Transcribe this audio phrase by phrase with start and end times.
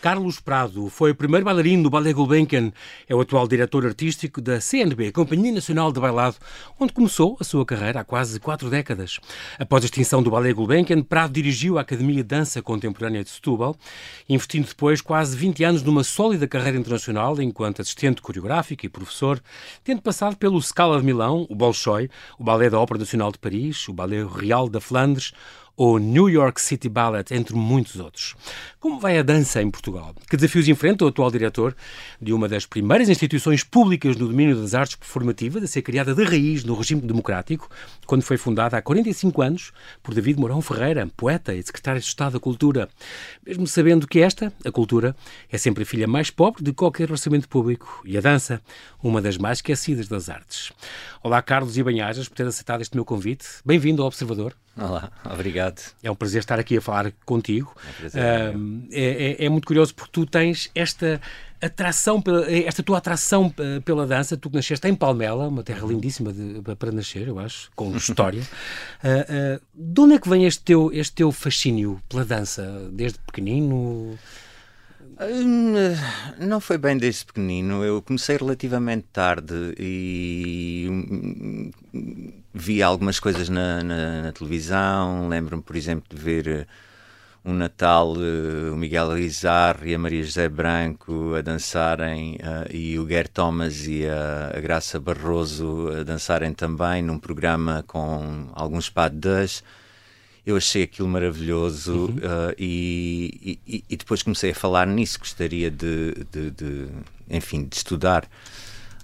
[0.00, 2.72] Carlos Prado foi o primeiro bailarino do Ballet Gulbenkian.
[3.06, 6.36] É o atual diretor artístico da CNB, Companhia Nacional de Bailado,
[6.78, 9.20] onde começou a sua carreira há quase quatro décadas.
[9.58, 13.76] Após a extinção do Ballet Gulbenkian, Prado dirigiu a Academia de Dança Contemporânea de Setúbal,
[14.26, 19.38] investindo depois quase 20 anos numa sólida carreira internacional enquanto assistente coreográfico e professor,
[19.84, 23.86] tendo passado pelo Scala de Milão, o Bolshoi, o Ballet da Ópera Nacional de Paris,
[23.86, 25.34] o Ballet Real da Flandres,
[25.80, 28.36] ou New York City Ballet, entre muitos outros.
[28.78, 30.14] Como vai a dança em Portugal?
[30.28, 31.74] Que desafios enfrenta o atual diretor
[32.20, 36.22] de uma das primeiras instituições públicas no domínio das artes performativas a ser criada de
[36.22, 37.66] raiz no regime democrático,
[38.04, 39.72] quando foi fundada há 45 anos
[40.02, 42.86] por David Mourão Ferreira, poeta e secretário de Estado da Cultura,
[43.46, 45.16] mesmo sabendo que esta, a cultura,
[45.50, 48.60] é sempre a filha mais pobre de qualquer orçamento público e a dança,
[49.02, 50.72] uma das mais esquecidas das artes.
[51.22, 53.46] Olá, Carlos Ibanhajas, por ter aceitado este meu convite.
[53.64, 54.54] Bem-vindo ao Observador.
[54.80, 55.78] Olá, obrigado.
[56.02, 57.76] É um prazer estar aqui a falar contigo.
[58.14, 61.20] É, um, é, é, é, muito curioso porque tu tens esta
[61.60, 64.38] atração, esta tua atração pela dança.
[64.38, 65.90] Tu nasceste em Palmela, uma terra uhum.
[65.90, 68.40] lindíssima de, para nascer, eu acho, com história.
[68.40, 72.88] uh, uh, de onde é que vem este teu, este teu fascínio pela dança?
[72.90, 74.18] Desde pequenino?
[75.20, 75.74] Hum,
[76.38, 77.84] não foi bem desde pequenino.
[77.84, 81.70] Eu comecei relativamente tarde e hum,
[82.52, 85.28] vi algumas coisas na, na, na televisão.
[85.28, 86.66] Lembro-me, por exemplo, de ver eh,
[87.44, 92.98] um Natal uh, o Miguel Rizar e a Maria José Branco a dançarem uh, e
[92.98, 99.64] o Guer Thomas e a, Graça Barroso a dançarem também num programa com alguns padres
[100.44, 102.16] eu achei aquilo maravilhoso uhum.
[102.16, 105.18] uh, e, e, e, depois comecei a falar nisso.
[105.18, 106.88] Gostaria de, de, de
[107.28, 108.28] enfim, de estudar.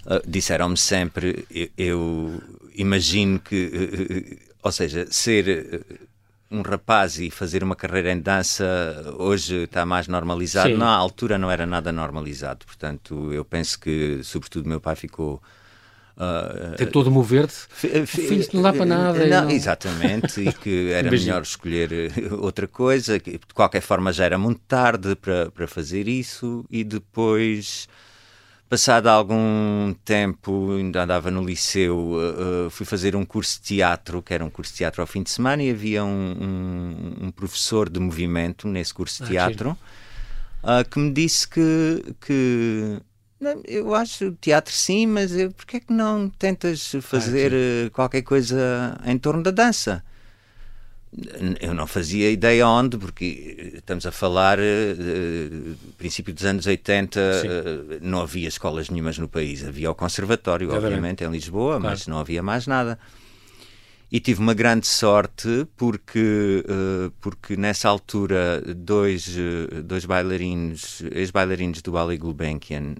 [0.05, 1.45] Uh, Disseram-me sempre,
[1.77, 2.41] eu,
[2.77, 5.83] imagino que, uh, ou seja, ser
[6.49, 8.65] um rapaz e fazer uma carreira em dança
[9.17, 10.69] hoje está mais normalizado.
[10.69, 10.77] Sim.
[10.77, 12.65] Na altura não era nada normalizado.
[12.65, 15.41] Portanto, eu penso que, sobretudo, meu pai ficou
[16.17, 17.53] Uh, Tentou de mover-te?
[18.07, 19.25] Filho, não dá para nada.
[19.27, 19.51] Não, não...
[19.51, 23.19] Exatamente, e que era melhor escolher eh, outra coisa.
[23.19, 27.87] Que, de qualquer forma, já era muito tarde para, para fazer isso, e depois.
[28.69, 34.33] Passado algum tempo, ainda andava no liceu, uh, fui fazer um curso de teatro, que
[34.33, 37.89] era um curso de teatro ao fim de semana, e havia um, um, um professor
[37.89, 39.77] de movimento nesse curso de ah, teatro
[40.63, 42.99] uh, que me disse que, que
[43.65, 48.99] eu acho teatro sim, mas eu, porquê é que não tentas fazer ah, qualquer coisa
[49.05, 50.03] em torno da dança?
[51.61, 57.97] Eu não fazia ideia onde, porque estamos a falar uh, princípio dos anos 80, uh,
[58.01, 59.65] não havia escolas nenhumas no país.
[59.65, 61.83] Havia o conservatório, obviamente, em Lisboa, claro.
[61.83, 62.99] mas não havia mais nada
[64.09, 69.35] e tive uma grande sorte porque, uh, porque nessa altura dois,
[69.83, 72.95] dois bailarinos, ex-bailarinos do Ballet Gulbenkian,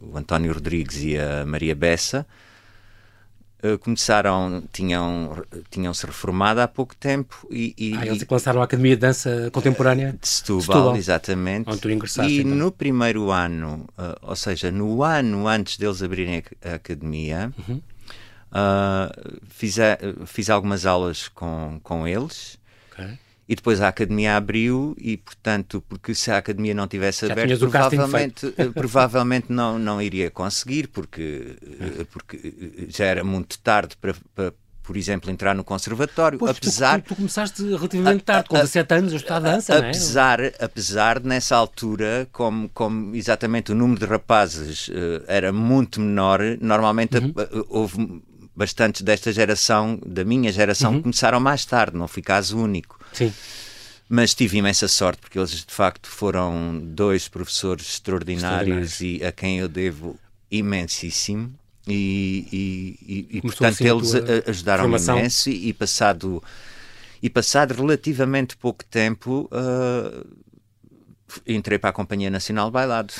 [0.00, 2.26] o António Rodrigues e a Maria Bessa,
[3.80, 7.74] começaram, tinham, tinham se reformado há pouco tempo e...
[7.76, 10.96] e ah, eles lançaram a Academia de Dança Contemporânea de Setúbal, Setúbal.
[10.96, 11.68] exatamente.
[11.68, 12.52] Onde tu ingressaste, e então.
[12.52, 13.86] no primeiro ano,
[14.22, 17.52] ou seja, no ano antes deles abrirem a, a Academia...
[17.58, 17.80] Uhum
[18.46, 22.58] Uh, fiz, a, fiz algumas aulas com, com eles.
[22.92, 23.18] Okay.
[23.48, 27.58] E depois a academia abriu e, portanto, porque se a academia não tivesse Já aberto,
[27.58, 34.14] provavelmente, eh, provavelmente não, não iria conseguir, porque, eh, porque já era muito tarde para,
[34.34, 34.52] para
[34.86, 37.02] por exemplo, entrar no conservatório, pois, apesar...
[37.02, 40.52] Tu, tu, começaste relativamente tarde, com 17 anos a estudar dança, apesar, não é?
[40.60, 47.18] Apesar, nessa altura, como, como exatamente o número de rapazes uh, era muito menor, normalmente
[47.18, 47.30] uhum.
[47.30, 48.22] uh, houve
[48.54, 51.02] bastantes desta geração, da minha geração, uhum.
[51.02, 52.95] começaram mais tarde, não fui caso único.
[53.12, 53.32] Sim.
[54.08, 59.58] Mas tive imensa sorte, porque eles de facto foram dois professores extraordinários e a quem
[59.58, 60.18] eu devo
[60.50, 61.52] imensíssimo.
[61.88, 64.12] E, e, e, e portanto assim eles
[64.48, 66.42] ajudaram imenso e, passado
[67.22, 70.26] e passado relativamente pouco tempo uh,
[71.46, 73.12] entrei para a Companhia Nacional Bailado.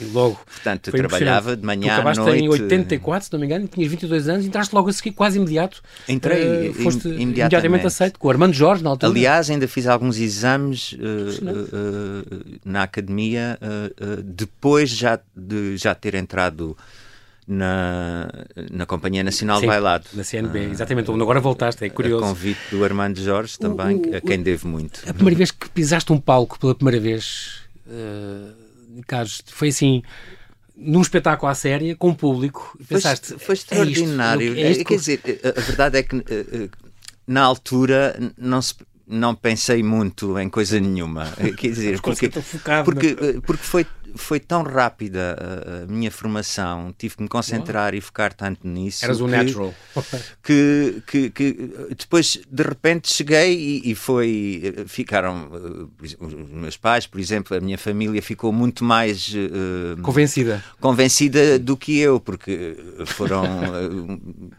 [0.00, 0.38] E logo.
[0.46, 2.44] Portanto, trabalhava de manhã à noite.
[2.44, 5.82] em 84, se não me engano, tinhas 22 anos, entraste logo a seguir, quase imediato.
[6.08, 7.22] Entrei uh, foste imediatamente.
[7.22, 9.12] imediatamente aceito, com o Armando Jorge na altura.
[9.12, 13.58] Aliás, ainda fiz alguns exames uh, uh, na academia
[14.24, 16.76] depois já de já ter entrado
[17.50, 18.28] na,
[18.70, 20.06] na Companhia Nacional Sim, Bailado.
[20.14, 21.10] Na CNB, uh, exatamente.
[21.10, 22.24] Onde agora voltaste, é curioso.
[22.24, 25.00] A convite do Armando Jorge também, o, o, a quem devo muito.
[25.08, 30.02] A primeira vez que pisaste um palco pela primeira vez, uh, Carlos, foi assim
[30.76, 33.28] num espetáculo à séria, com público, pensaste...
[33.30, 34.54] Foi, foi extraordinário.
[34.54, 36.70] É isto, é isto Quer dizer, a verdade é que uh,
[37.26, 38.74] na altura não se
[39.10, 41.26] não pensei muito em coisa nenhuma.
[41.56, 42.30] Quer dizer, porque,
[42.84, 48.00] porque, porque foi, foi tão rápida a, a, minha formação, tive que me concentrar e
[48.00, 49.04] focar tanto nisso.
[49.04, 49.74] Eras um que, natural.
[50.42, 54.74] Que, que, que, depois, de repente, cheguei e, e foi.
[54.86, 55.50] Ficaram.
[56.18, 59.28] Os meus pais, por exemplo, a minha família ficou muito mais.
[59.28, 60.64] Uh, convencida.
[60.80, 63.44] Convencida do que eu, porque foram.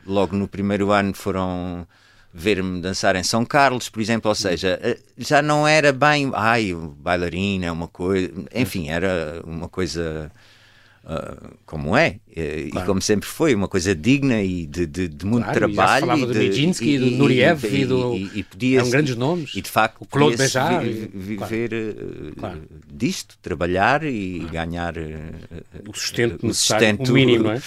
[0.06, 1.88] logo no primeiro ano foram
[2.34, 6.74] ver-me dançar em São Carlos, por exemplo, ou seja, eh, já não era bem, ai,
[6.74, 10.32] bailarina é uma coisa, enfim, era uma coisa
[11.04, 12.86] uh, como é, eh, claro.
[12.86, 16.06] e como sempre foi, uma coisa digna e de, de, de muito claro, trabalho.
[16.06, 18.16] E falava do Nijinsky, do Nuriev e, e, do...
[18.16, 19.54] E, e podia eram grandes nomes.
[19.54, 20.82] E de facto, o Claude Bejar.
[20.82, 22.62] Vi, viver claro.
[22.90, 24.94] disto, trabalhar e ganhar
[25.86, 27.62] o sustento, o sustento o mínimo, não é?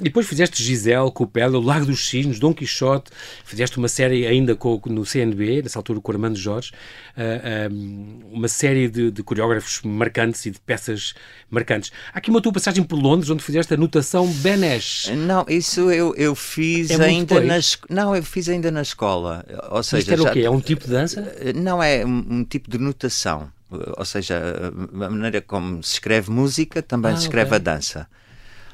[0.00, 3.10] E depois fizeste Gisele, Copela, O Lago dos Cisnes, Dom Quixote,
[3.44, 6.72] fizeste uma série ainda com, no CNB, nessa altura com o Armando Jorge,
[7.16, 11.14] uh, um, uma série de, de, coreógrafos marcantes e de peças
[11.50, 11.92] marcantes.
[12.12, 15.12] Há aqui uma tua passagem por Londres, onde fizeste a notação Benesh.
[15.16, 17.58] Não, isso eu, eu fiz é ainda na
[17.88, 19.44] Não, eu fiz ainda na escola.
[19.70, 20.30] Ou seja, Isto era já...
[20.30, 20.40] o quê?
[20.40, 21.34] É um tipo de dança?
[21.40, 23.50] Eh, não, é um, um tipo de notação
[23.96, 27.56] ou seja, a maneira como se escreve música também ah, se escreve okay.
[27.56, 28.08] a dança.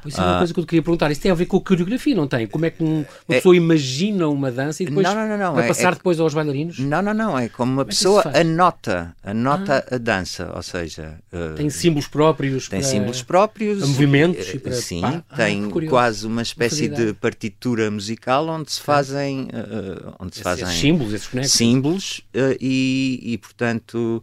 [0.03, 0.39] Pois é uma ah.
[0.39, 1.11] coisa que eu te queria perguntar.
[1.11, 2.47] Isso tem a ver com a coreografia, não tem?
[2.47, 5.55] Como é que um, uma é, pessoa imagina uma dança e depois não, não, não,
[5.55, 6.79] vai é, passar é, depois aos bailarinos?
[6.79, 7.39] Não, não, não.
[7.39, 9.95] É como uma como pessoa anota, anota ah.
[9.95, 11.19] a dança, ou seja...
[11.33, 13.87] Uh, tem símbolos próprios Tem símbolos próprios.
[13.87, 14.51] Movimentos.
[14.61, 19.45] Para, sim, ah, tem quase uma espécie de partitura musical onde se fazem...
[19.45, 21.53] Uh, onde se fazem esses símbolos, esses.
[21.53, 24.23] Símbolos uh, e, e, portanto,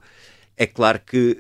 [0.58, 1.38] é claro que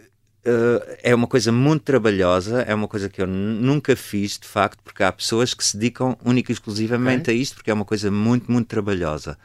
[0.47, 4.79] Uh, é uma coisa muito trabalhosa, é uma coisa que eu nunca fiz, de facto,
[4.81, 7.35] porque há pessoas que se dedicam única e exclusivamente okay.
[7.35, 9.37] a isto, porque é uma coisa muito, muito trabalhosa.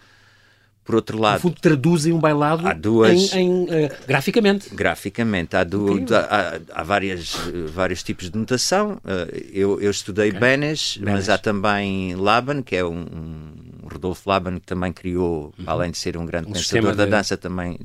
[0.85, 1.35] Por outro lado.
[1.35, 4.73] No fundo, traduzem um bailado há duas, em, em uh, graficamente.
[4.73, 5.57] Graficamente.
[5.57, 7.35] Há, du, há, há várias,
[7.69, 9.01] vários tipos de notação.
[9.05, 10.41] Uh, eu, eu estudei okay.
[10.41, 15.65] Benes, mas há também Laban, que é um, um Rodolfo Laban, que também criou, uhum.
[15.67, 17.11] além de ser um grande um pensador da de...
[17.11, 17.77] dança, também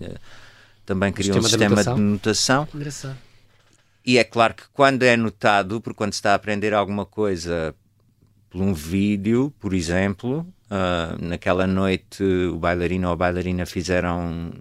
[0.87, 2.67] também criou um sistema, de notação.
[2.73, 3.17] Engraçado.
[4.05, 7.75] E é claro que quando é notado, porque quando se está a aprender alguma coisa
[8.49, 14.53] por um vídeo, por exemplo, uh, naquela noite o bailarino ou a bailarina fizeram,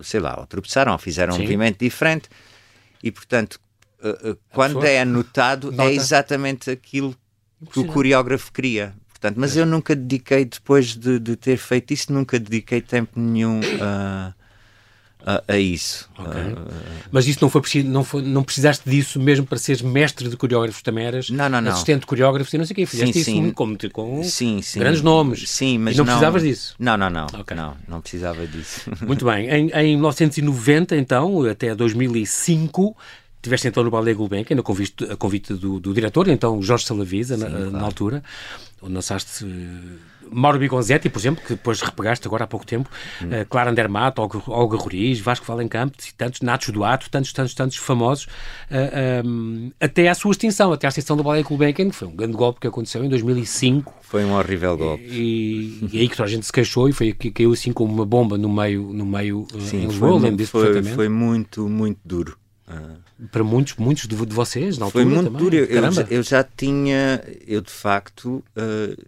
[0.00, 1.40] sei lá, ou tropeçaram, ou fizeram Sim.
[1.40, 2.30] um movimento diferente,
[3.02, 3.60] e portanto,
[4.02, 7.14] uh, uh, quando é anotado, é exatamente aquilo
[7.70, 8.94] que o coreógrafo queria.
[9.10, 9.60] Portanto, mas é.
[9.60, 14.34] eu nunca dediquei, depois de, de, ter feito isso, nunca dediquei tempo nenhum a
[15.26, 16.08] a, a isso.
[16.16, 16.52] Okay.
[16.52, 16.56] Uh,
[17.10, 20.36] Mas isso não foi preciso, não, foi, não precisaste disso mesmo para seres mestre de
[20.36, 21.72] coreógrafos, também eras não, não, não.
[21.72, 23.50] assistente de coreógrafos e não sei o quê, fizeste sim, isso sim.
[23.50, 24.78] com, com sim, sim.
[24.78, 25.50] grandes nomes.
[25.50, 26.76] Sim, mas e não, não precisavas disso?
[26.78, 27.56] Não, não, não, okay.
[27.56, 28.88] não, não precisava disso.
[29.04, 32.96] Muito bem, em, em 1990 então, até 2005,
[33.36, 37.36] Estiveste então no Ballet Gulbenkian, a convite, a convite do, do diretor, então Jorge Salavisa,
[37.36, 38.20] na, na, altura,
[38.82, 39.46] onde lançaste
[40.30, 42.88] Mauro Bigonzetti, por exemplo, que depois repegaste agora há pouco tempo,
[43.22, 43.26] hum.
[43.26, 48.28] uh, Clara Andermatt, Olga, Roriz, Vasco Valencamp, tantos, Natos Duato, tantos, tantos, tantos famosos, uh,
[48.70, 52.08] eh, um, ehm, até à sua extinção, até à extinção do Ballet Gulbenkian, que foi
[52.08, 53.94] um grande golpe que aconteceu em 2005.
[54.02, 55.04] Foi um horrível golpe.
[55.04, 57.92] E, e aí que toda a gente se queixou e foi que caiu assim como
[57.92, 61.98] uma bomba no meio, no meio eh, Sim, em Lisboa, foi, foi, foi muito, muito
[62.04, 62.36] duro.
[62.68, 65.42] Uh, para muitos, muitos de, de, vocês, na altura Foi muito também.
[65.42, 65.56] duro.
[65.56, 69.04] Eu, eu, eu, já tinha, eu de facto, uh,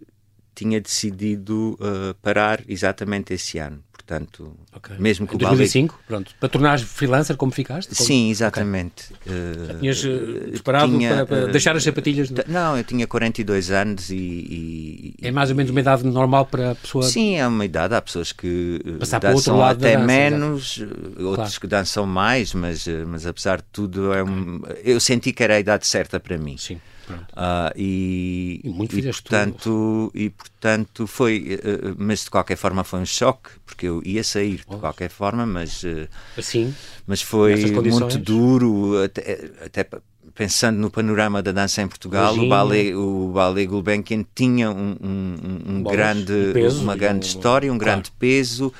[0.59, 3.81] tinha decidido uh, parar exatamente esse ano.
[3.93, 4.97] Portanto, okay.
[4.97, 6.07] mesmo que em 2005, ballet...
[6.07, 7.95] pronto, para tornares freelancer como ficaste?
[7.95, 8.07] Como...
[8.07, 9.13] Sim, exatamente.
[9.21, 9.31] Okay.
[9.31, 12.31] Uh, Já tinhas uh, preparado tinha, para, para deixar as sapatilhas?
[12.31, 12.43] No...
[12.47, 16.71] Não, eu tinha 42 anos e, e, É mais ou menos uma idade normal para
[16.71, 17.03] a pessoa...
[17.03, 17.93] Sim, é uma idade.
[17.93, 21.21] Há pessoas que Passar dançam para outro lado até dança, menos, exatamente.
[21.21, 21.61] outros claro.
[21.61, 24.61] que dançam mais, mas, mas apesar de tudo, é um...
[24.83, 26.57] eu senti que era a idade certa para mim.
[26.57, 26.81] Sim.
[27.13, 32.99] Uh, e, e, muito e portanto, e portanto foi, uh, mas de qualquer forma foi
[32.99, 36.73] um choque, porque eu ia sair de qualquer forma, mas, uh, assim,
[37.07, 39.87] mas foi muito duro, até, até
[40.35, 45.61] pensando no panorama da dança em Portugal, o ballet, o ballet Gulbenkian tinha um, um,
[45.67, 47.93] um grande, um peso, uma grande história, um claro.
[47.93, 48.71] grande peso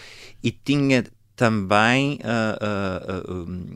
[0.43, 1.03] e tinha
[1.35, 3.69] também uh, uh, uh,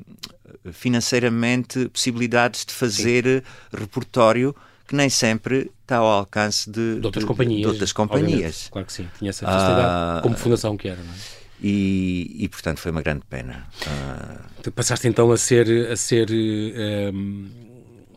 [0.72, 3.78] financeiramente possibilidades de fazer Sim.
[3.78, 4.56] repertório
[4.88, 7.62] que nem sempre está ao alcance de, de outras companhias.
[7.62, 8.68] De outras companhias.
[8.72, 11.18] Claro que sim, tinha essa facilidade como fundação que era, não é?
[11.62, 13.66] E, e, portanto foi uma grande pena.
[13.88, 14.72] Uh...
[14.72, 17.50] Passaste então a ser, a ser um,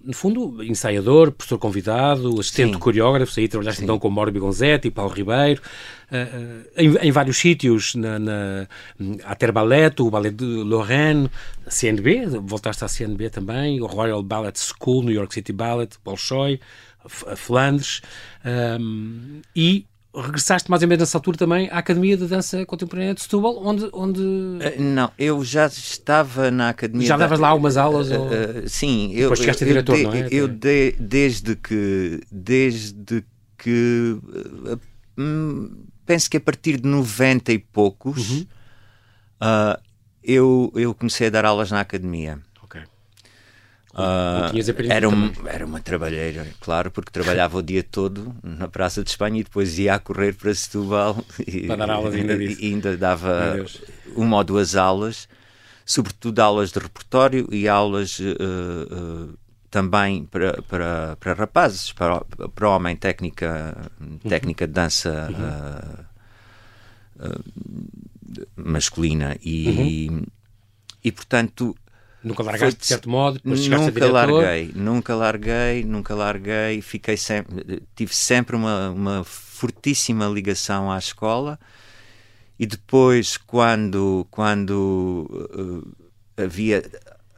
[0.06, 2.78] no fundo, ensaiador, professor convidado, assistente Sim.
[2.78, 3.84] coreógrafo, aí trabalhaste Sim.
[3.84, 5.60] então com Mauro Bigonzetti, Paulo Ribeiro,
[6.12, 8.68] uh, em, em, vários sítios, na, na,
[9.24, 11.28] a Terballet, o Ballet de Lorraine,
[11.66, 16.60] a CNB, voltaste à CNB também, o Royal Ballet School, New York City Ballet, Bolshoi,
[17.36, 18.00] Flandres,
[18.80, 19.86] um, e
[20.20, 23.88] regressaste mais ou menos nessa altura também à Academia de Dança Contemporânea de Setúbal, onde...
[23.92, 24.20] onde...
[24.20, 27.06] Uh, não, eu já estava na Academia...
[27.06, 27.42] Já davas da...
[27.42, 28.10] lá algumas aulas?
[28.10, 28.26] Uh, ou...
[28.26, 29.12] uh, sim.
[29.12, 30.28] Eu, Depois chegaste a diretor, não é?
[30.30, 32.20] Eu de, desde que...
[32.30, 33.24] Desde
[33.58, 34.18] que...
[35.18, 38.46] Hum, penso que a partir de 90 e poucos uhum.
[40.22, 42.40] eu, eu comecei a dar aulas na Academia.
[43.96, 44.52] Uh,
[44.90, 49.40] era, um, era uma trabalheira, claro, porque trabalhava o dia todo na Praça de Espanha
[49.40, 53.56] e depois ia a correr para Setúbal e, para dar aulas ainda, e ainda dava
[54.14, 55.26] uma ou duas aulas,
[55.86, 59.38] sobretudo aulas de repertório e aulas uh, uh,
[59.70, 62.20] também para, para, para rapazes, para,
[62.54, 64.18] para homem, técnica, uhum.
[64.18, 66.06] técnica de dança
[67.18, 67.32] uhum.
[68.56, 70.26] masculina e, uhum.
[71.02, 71.74] e portanto
[72.26, 77.84] Nunca largaste Foi, de certo modo, depois nunca larguei, nunca larguei, nunca larguei, fiquei sempre,
[77.94, 81.56] tive sempre uma, uma fortíssima ligação à escola.
[82.58, 85.96] E depois quando quando uh,
[86.36, 86.82] havia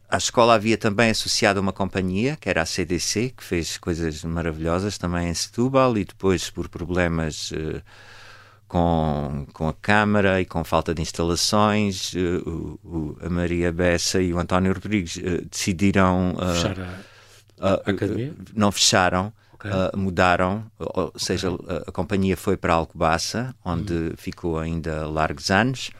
[0.09, 4.97] à escola havia também associado uma companhia que era a CDC que fez coisas maravilhosas
[4.97, 5.99] também em Setúbal.
[5.99, 7.83] E depois por problemas uh,
[8.69, 14.21] com, com a Câmara e com falta de instalações, uh, o, o, a Maria Bessa
[14.21, 16.35] e o António Rodrigues uh, decidiram.
[16.35, 17.05] Uh, Fechar
[17.59, 18.35] a, a academia?
[18.55, 19.33] Não fecharam.
[19.55, 19.73] Okay.
[19.97, 21.79] mudaram, ou seja, okay.
[21.79, 24.13] a, a, companhia foi para Alcobaça, onde uhum.
[24.17, 25.91] ficou ainda largos anos,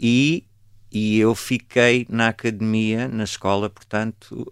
[0.00, 0.46] e,
[0.90, 4.46] e eu fiquei na academia, na escola, portanto,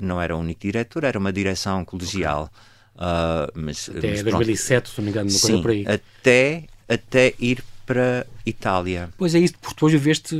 [0.00, 2.48] não era o único diretor, era uma direção colegial.
[2.94, 3.60] Okay.
[3.60, 5.84] mas, até mas, 2007, se não me engano, uma coisa por aí.
[5.88, 9.10] Até até ir para Itália.
[9.16, 10.34] Pois é isso, porque depois viveste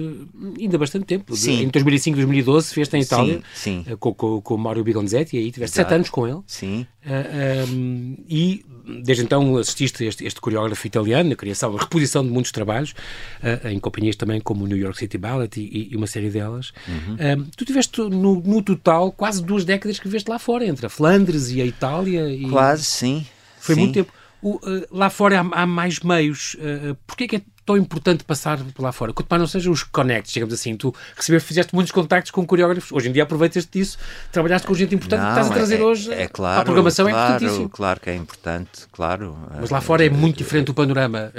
[0.59, 1.37] ainda bastante tempo.
[1.37, 1.63] Sim.
[1.63, 3.85] Em 2005, 2012, fizeste em Itália sim, sim.
[3.87, 5.89] Eh, com, com, com o Mário Bigonzetti, e aí tiveste Exato.
[5.89, 6.41] sete anos com ele.
[6.47, 6.87] Sim.
[7.05, 8.65] Uh, eh, um, ehm, e
[9.05, 12.93] desde então assististe a este, este coreógrafo italiano, na criação, a reposição de muitos trabalhos,
[12.93, 16.73] uh, em companhias também como o New York City Ballet e, e uma série delas.
[16.89, 17.15] Uhum.
[17.15, 20.89] Uh, tu tiveste no, no, total quase duas décadas que viveste lá fora, entre a
[20.89, 22.29] Flandres e a Itália.
[22.31, 22.49] E...
[22.49, 23.27] Quase, sim.
[23.59, 23.81] Foi sim.
[23.83, 24.13] muito tempo.
[24.45, 26.55] O, uh, lá fora há, há mais meios.
[26.55, 29.11] Uh, Porquê que é tão importante passar por lá fora?
[29.11, 30.77] Quanto mais não sejam os connects, digamos assim.
[30.77, 32.93] Tu recebeste, fizeste muitos contactos com coreógrafos.
[32.93, 33.97] Hoje em dia aproveitas disso,
[34.31, 37.09] trabalhaste com gente importante não, que estás a trazer é, hoje é, claro, a programação
[37.09, 37.69] claro, é importantíssimo.
[37.71, 39.39] Claro que é importante, claro.
[39.59, 41.33] Mas lá fora é muito diferente o panorama.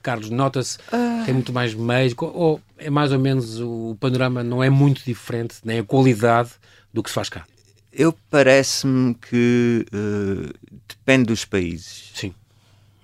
[0.00, 1.24] Carlos, nota-se ah.
[1.26, 5.56] tem muito mais meios, ou é mais ou menos o panorama não é muito diferente,
[5.64, 6.50] nem a qualidade
[6.94, 7.44] do que se faz cá.
[7.92, 12.12] Eu parece-me que uh, depende dos países.
[12.14, 12.34] Sim,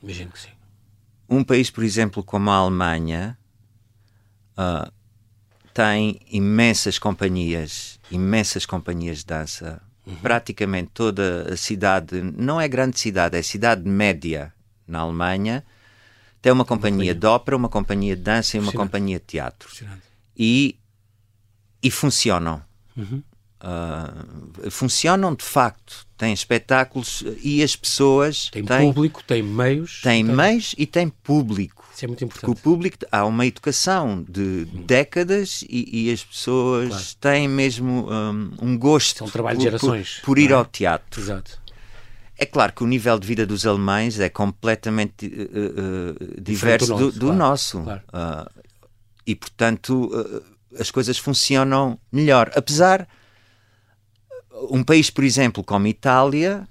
[0.03, 0.51] imagino que sim.
[1.29, 3.37] Um país, por exemplo, como a Alemanha,
[4.57, 4.91] uh,
[5.75, 9.83] tem imensas companhias, imensas companhias de dança.
[10.07, 10.15] Uhum.
[10.17, 14.55] Praticamente toda a cidade, não é grande cidade, é cidade média
[14.87, 15.65] na Alemanha,
[16.41, 19.69] tem uma companhia de ópera, uma companhia de dança e uma companhia de teatro.
[20.37, 20.79] E,
[21.83, 22.63] e funcionam.
[22.97, 23.21] Uhum.
[23.67, 30.23] Uh, funcionam de facto, têm espetáculos e as pessoas têm, têm público, têm meios, têm
[30.23, 31.85] meios e têm público.
[31.93, 32.47] Isso é muito importante.
[32.47, 37.05] Porque o público há uma educação de décadas e, e as pessoas claro.
[37.21, 40.55] têm mesmo um, um gosto São trabalho de gerações, por, por ir é?
[40.55, 41.21] ao teatro.
[41.21, 41.61] Exato.
[42.39, 47.01] É claro que o nível de vida dos alemães é completamente uh, uh, diverso do,
[47.01, 47.19] nosso.
[47.19, 47.37] Do claro.
[47.37, 47.81] nosso.
[47.81, 48.03] Claro.
[48.13, 48.63] Uh,
[49.27, 50.13] e, portanto,
[50.79, 52.53] as coisas funcionam melhor.
[52.55, 53.09] Apesar
[54.71, 56.67] um país, por exemplo, como Itália,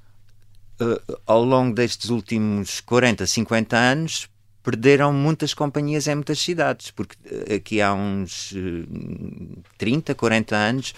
[0.81, 4.29] uh, ao longo destes últimos 40, 50 anos,
[4.63, 10.95] perderam muitas companhias em muitas cidades, porque eh, aqui há uns uh, 30, 40 anos,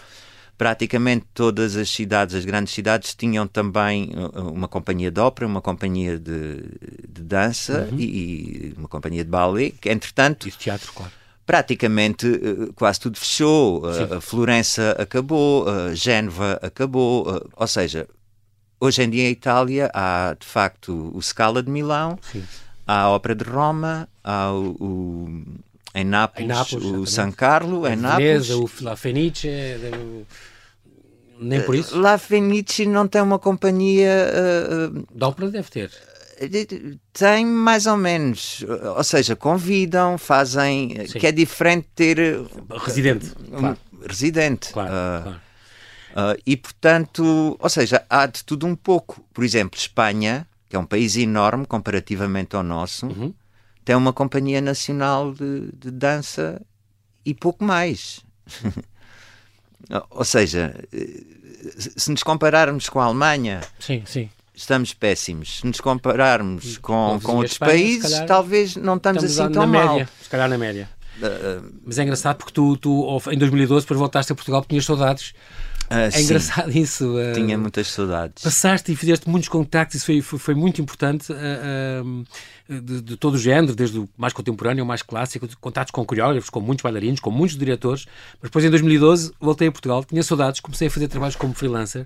[0.58, 6.18] praticamente todas as cidades, as grandes cidades, tinham também uma companhia de ópera, uma companhia
[6.18, 6.64] de,
[7.08, 8.00] de dança uhum.
[8.00, 10.48] e, e, uma companhia de ballet, que entretanto...
[10.48, 11.12] E de teatro, claro
[11.48, 13.84] praticamente eh, quase tudo fechou.
[13.88, 18.08] A Florença acabou, a Génova acabou, ou seja,
[18.80, 22.44] hoje em dia em Itália há de facto o Scala de Milão, Sim.
[22.86, 25.44] há a Ópera de Roma, há o, o
[25.96, 28.50] em Nápoles, em Nápoles o San Carlo, em Nápoles.
[28.50, 29.48] o La Fenice,
[31.40, 31.96] nem por isso?
[31.96, 34.28] Eh, La Fenice não tem uma companhia.
[34.92, 35.92] Uh, de ópera deve ter.
[37.14, 38.64] Tem mais ou menos,
[38.96, 41.20] ou seja, convidam, fazem, Sim.
[41.20, 42.18] que é diferente ter
[42.86, 43.78] residente, um, claro.
[44.08, 44.74] residente.
[44.74, 45.42] Claro, uh, claro.
[46.18, 49.24] Uh, e, portanto, ou seja, há de tudo um pouco.
[49.34, 53.34] Por exemplo, Espanha, que é um país enorme comparativamente ao nosso, uhum.
[53.84, 56.62] tem uma companhia nacional de, de dança
[57.26, 58.22] e pouco mais.
[60.10, 60.76] ou seja,
[61.78, 64.30] se nos compararmos com a Alemanha, sim, sim.
[64.58, 65.60] Estamos péssimos.
[65.60, 69.68] Se nos compararmos com, com outros Espanha, países, calhar, talvez não estamos, estamos assim tão
[69.68, 69.94] mal.
[69.94, 70.90] Média, se calhar na média.
[71.18, 75.34] Uh, Mas é engraçado porque tu, tu, em 2012, depois voltaste a Portugal, tinhas saudades
[75.90, 76.24] ah, é sim.
[76.24, 77.16] engraçado isso.
[77.16, 78.44] Uh, Tinha muitas saudades.
[78.44, 82.26] Passaste e fizeste muitos contactos, isso foi, foi, foi muito importante, uh,
[82.68, 86.50] de, de, todo o género, desde o mais contemporâneo ao mais clássico, contatos com coreógrafos,
[86.50, 88.06] com muitos bailarinos, com muitos diretores.
[88.42, 92.06] Mas depois, em 2012, voltei a Portugal, tinha saudades, comecei a fazer trabalhos como freelancer.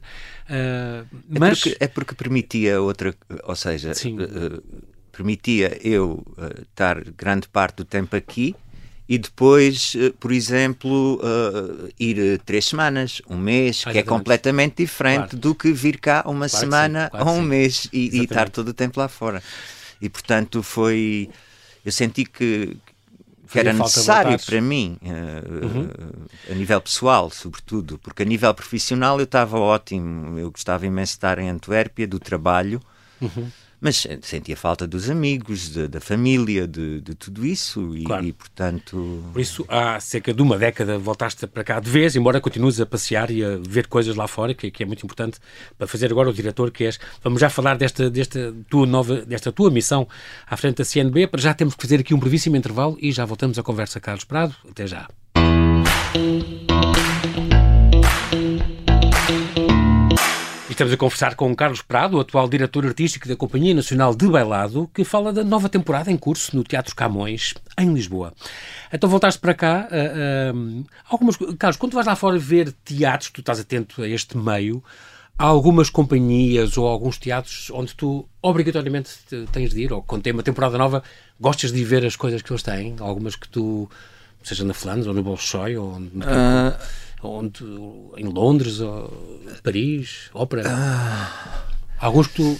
[0.49, 1.59] É mas...
[1.59, 3.93] É porque, é porque permitia outra, ou seja,
[5.11, 6.23] permitia eu
[6.69, 8.55] estar grande parte do tempo aqui
[9.11, 14.03] e depois, eh, por exemplo, uh, ir eh, três semanas, um mês, ah, que é
[14.03, 15.37] completamente diferente claro.
[15.37, 17.47] do que vir cá uma claro semana claro ou um sim.
[17.49, 19.43] mês e, e, estar todo o tempo lá fora.
[20.01, 21.29] E portanto foi.
[21.83, 22.77] Eu senti que,
[23.51, 25.89] que era necessário para mim, uh, uhum.
[26.49, 31.17] a nível pessoal, sobretudo, porque a nível profissional eu estava ótimo, eu gostava imenso de
[31.17, 32.81] estar em Antuérpia, do trabalho.
[33.19, 33.51] Uhum
[33.81, 38.23] mas sentia falta dos amigos, de, da família, de, de, tudo isso e, claro.
[38.23, 39.23] e, portanto...
[39.33, 42.85] Por isso, há cerca de uma década voltaste para cá de vez, embora continues a
[42.85, 45.39] passear e a ver coisas lá fora, que, que é muito importante
[45.77, 46.99] para fazer agora o diretor que és.
[47.23, 50.07] Vamos já falar desta, desta, tua, nova, desta tua missão
[50.45, 53.25] à frente da CNB, para já temos que fazer aqui um brevíssimo intervalo e já
[53.25, 54.55] voltamos à conversa Carlos Prado.
[54.69, 55.07] Até já.
[60.71, 65.03] Estamos a conversar com Carlos Prado, atual diretor artístico da Companhia Nacional de Bailado, que
[65.03, 68.33] fala da nova temporada em curso no Teatro Camões, em Lisboa.
[68.91, 69.89] Então voltaste para cá.
[69.91, 74.37] Uh, uh, algumas, Carlos, quando vais lá fora ver teatros, tu estás atento a este
[74.37, 74.81] meio,
[75.37, 79.11] há algumas companhias ou alguns teatros onde tu obrigatoriamente
[79.51, 81.03] tens de ir, ou quando tem uma temporada nova,
[81.37, 82.95] gostas de ver as coisas que eles têm?
[83.01, 83.89] Algumas que tu,
[84.41, 86.25] seja na Flandres ou no Bolshoi, ou no...
[86.25, 87.63] Uh onde,
[88.17, 89.11] em Londres, ou
[89.63, 90.63] Paris, ópera.
[90.67, 91.67] Ah.
[92.01, 92.59] Alguns que tu.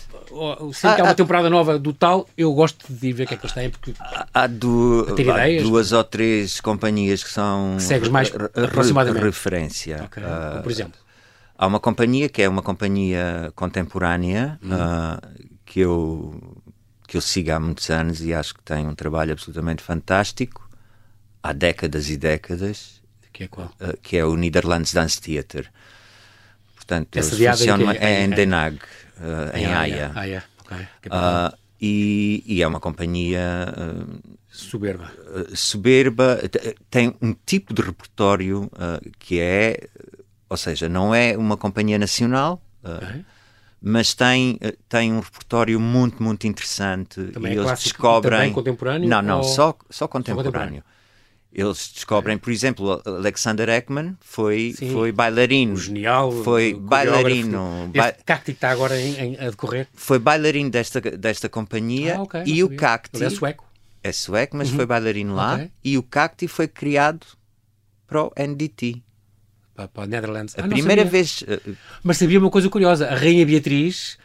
[0.74, 3.38] Sempre que há uma temporada nova do tal, eu gosto de ver o que é
[3.38, 3.94] que eles têm, porque.
[4.00, 7.74] Há, há duas ou três companhias que são.
[7.78, 9.24] Que segues mais aproximadamente.
[9.24, 10.04] referência.
[10.06, 10.24] Okay.
[10.24, 11.02] Uh, por exemplo.
[11.58, 14.70] Há uma companhia que é uma companhia contemporânea hum.
[14.74, 16.64] uh, que eu
[17.08, 20.70] que eu sigo há muitos anos e acho que tem um trabalho absolutamente fantástico
[21.44, 23.01] há décadas e décadas
[23.32, 23.68] que é qual?
[23.80, 25.68] Uh, que é o Netherlands Dance Theatre.
[26.76, 30.12] Portanto, Essa funciona em, em, Den Haag, uh, em, em Haia.
[30.14, 30.44] Haia.
[30.66, 30.88] Okay.
[31.08, 33.40] Uh, e, e, é uma companhia
[34.50, 35.12] soberba.
[35.56, 36.40] soberba,
[36.90, 38.70] tem um tipo de repertório
[39.18, 39.88] que é,
[40.48, 43.26] ou seja, não é uma companhia nacional, okay
[43.82, 47.20] mas tem, tem um repertório muito, muito interessante.
[47.32, 48.40] Também e é eles descobrem.
[48.40, 49.10] Também contemporâneo?
[49.10, 49.44] Não, não, ou...
[49.44, 50.44] só, só contemporâneo.
[50.44, 50.84] Só contemporâneo.
[51.54, 55.74] Eles descobrem, por exemplo, Alexander Ekman foi, foi bailarino.
[55.74, 56.32] O genial.
[56.44, 57.92] Foi bailarino.
[57.94, 59.88] Ba Cacti está agora em, em, a decorrer.
[59.94, 62.16] Foi bailarino desta, desta companhia.
[62.16, 63.18] Ah, okay, e o Cacti.
[63.18, 63.66] Ele é sueco.
[64.02, 64.78] É sueco, mas uhum.
[64.78, 65.56] foi bailarino lá.
[65.56, 65.72] Okay.
[65.84, 67.28] E o Cacti foi criado
[68.08, 69.04] para o NDT.
[69.76, 70.58] Para, para Netherlands.
[70.58, 71.44] A ah, primeira vez.
[71.46, 71.60] Eh,
[72.02, 74.18] mas sabia uma coisa curiosa: a Rainha Beatriz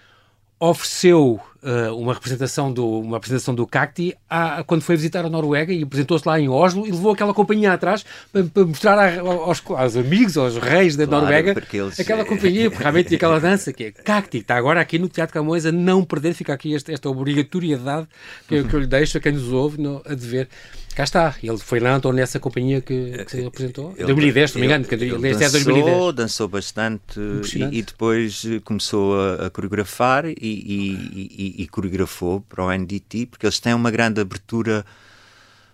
[0.59, 5.73] ofereceu uh, uma representação do uma apresentação do Cacti a, quando foi visitar a Noruega
[5.73, 9.63] e apresentou-se lá em Oslo e levou aquela companhia atrás para, para mostrar a, aos,
[9.69, 12.01] aos, amigos, aos reis da claro, Noruega eles...
[12.01, 15.67] aquela companhia, porque realmente aquela dança que é Cacti, está agora aqui no Teatro Camões
[15.67, 18.07] a não perder, fica aqui esta, esta obrigatoriedade
[18.49, 20.49] que, que eu lhe deixo a quem nos ouve no, a dever.
[20.97, 23.93] Cá está, ele foi lá então nessa companhia que, que se apresentou.
[23.99, 26.15] Ele, 2010, se não me engano, ele, ele dançou, é 2010.
[26.15, 27.21] dançou bastante
[27.55, 33.45] e, e, depois começou a, a coreografar e, e, e, coreografou para o NDT, porque
[33.45, 34.87] eles têm uma grande abertura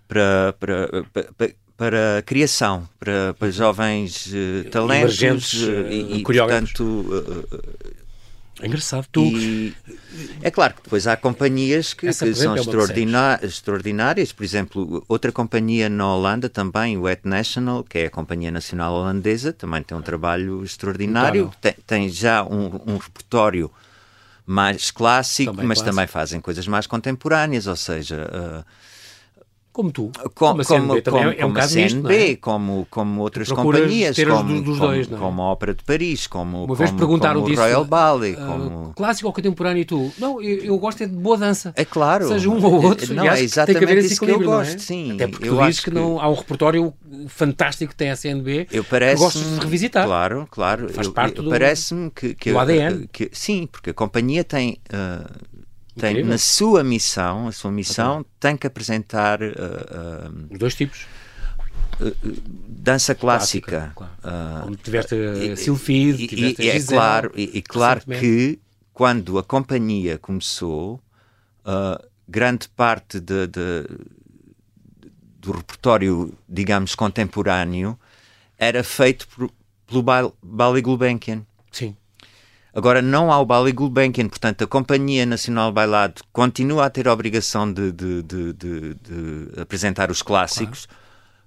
[0.09, 8.02] para, para, para, para a criação, para, para jovens uh, talentos e, e portanto uh,
[8.63, 9.07] é engraçado.
[9.11, 9.21] Tu...
[9.21, 9.75] E
[10.41, 12.59] é claro que depois há companhias que, que são é
[13.45, 14.31] extraordinárias.
[14.31, 18.93] Por exemplo, outra companhia na Holanda também, o Et National, que é a Companhia Nacional
[18.93, 21.51] Holandesa, também tem um trabalho extraordinário.
[21.59, 23.69] Tem, tem, já um, um repertório
[24.45, 25.95] mais clássico, também mas clássico.
[25.95, 28.29] também fazem coisas mais contemporâneas, ou seja.
[28.31, 28.83] Uh,
[29.73, 30.11] como tu.
[30.35, 32.35] Como, a CNB como, como, é, um caso a CNB, nisto, é?
[32.35, 35.19] como, como outras companhias, como, dos dois, como, é?
[35.19, 38.35] como, a Ópera de Paris, como, Uma vez como, perguntaram como disso, Royal Ballet.
[38.35, 38.93] Uh, como...
[38.95, 40.13] Clássico ou contemporâneo e tu?
[40.19, 41.73] Não, eu, eu, gosto é de boa dança.
[41.75, 42.27] É claro.
[42.27, 43.13] Seja um ou outro.
[43.15, 44.77] Não, é exatamente tem que haver isso que eu gosto, é?
[44.77, 45.13] sim.
[45.13, 46.93] Até porque eu tu dizes que, que, não, há um repertório
[47.27, 50.05] fantástico que tem a CNB eu parece que gostas de revisitar.
[50.05, 50.89] Claro, claro.
[50.89, 53.07] Faz eu, parte eu, do, parece-me que, que, do ADN.
[53.11, 54.77] Que, sim, porque a companhia tem...
[54.93, 55.52] Uh,
[55.95, 58.31] tem na sua missão, a sua missão okay.
[58.39, 61.05] tem que apresentar uh, uh, os dois tipos.
[61.99, 62.15] Uh,
[62.67, 63.93] dança clássica.
[63.93, 64.67] clássica claro.
[64.67, 65.15] Onde tiveste
[65.51, 68.59] a Silfide, tiveste e, a Gisele, é claro, e, e claro que
[68.91, 71.01] quando a companhia começou,
[72.27, 73.87] grande parte de, de,
[75.39, 77.97] do repertório, digamos, contemporâneo
[78.57, 79.51] era feito por,
[79.85, 81.45] pelo Bali Gulbenkian.
[81.71, 81.95] Sim.
[82.73, 87.13] Agora, não há o Ballet Gulbenkian, portanto, a Companhia Nacional Bailado continua a ter a
[87.13, 90.87] obrigação de, de, de, de apresentar os clássicos.
[90.87, 91.03] Claro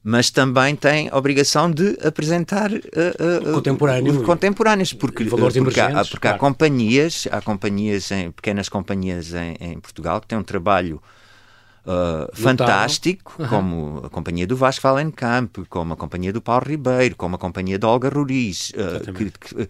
[0.09, 5.81] mas também tem a obrigação de apresentar uh, uh, Contemporâneo, os contemporâneos, porque, valores porque,
[5.81, 6.37] há, porque claro.
[6.37, 11.03] há companhias, há companhias em, pequenas companhias em, em Portugal que têm um trabalho
[11.89, 13.47] Uh, fantástico, uhum.
[13.47, 17.79] como a companhia do Vasco Valenkamp, como a companhia do Paulo Ribeiro, como a companhia
[17.79, 18.73] de Olga Ruriz,
[19.17, 19.69] que, que,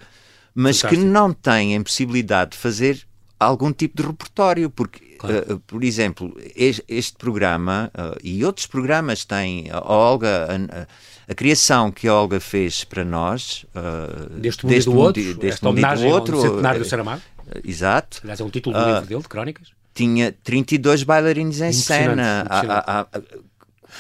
[0.59, 1.05] mas Fantástico.
[1.05, 3.07] que não têm possibilidade de fazer
[3.39, 5.55] algum tipo de repertório, porque, claro.
[5.55, 11.35] uh, por exemplo, este, este programa uh, e outros programas têm a Olga, a, a,
[11.35, 15.81] criação que a Olga fez para nós, uh, deste mundo deste do outro, deste mundo
[15.81, 17.23] do outro, centenário do Saramago.
[17.63, 18.21] Exato.
[18.23, 19.69] Aliás, é um título do livro dele, de crónicas.
[19.95, 22.47] Tinha 32 bailarinos em cena.
[22.49, 23.07] Há, há,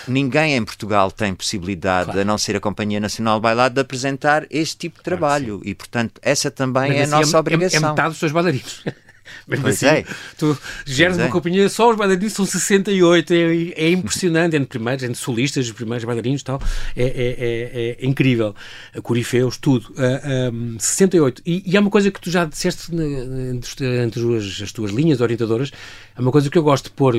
[0.09, 2.20] ninguém em Portugal tem possibilidade, claro.
[2.20, 5.59] a não ser a Companhia Nacional Bailado, de apresentar este tipo de trabalho.
[5.59, 7.80] Claro e, portanto, essa também Mas é a assim, nossa é, obrigação.
[7.80, 8.85] É, é metade dos seus bailarinos.
[9.46, 10.04] Mas pois assim, é.
[10.38, 11.28] Tu geres uma é.
[11.28, 13.37] companhia, só os bailarinos são 68, é,
[13.74, 16.61] é impressionante, entre primeiros, entre solistas, os primeiros bailarinos e tal,
[16.96, 18.54] é, é, é, é incrível.
[19.02, 19.92] Corifeus, tudo.
[19.92, 21.42] Uh, um, 68.
[21.44, 25.72] E, e há uma coisa que tu já disseste entre, as, as tuas linhas orientadoras,
[26.16, 27.14] é uma coisa que eu gosto de pôr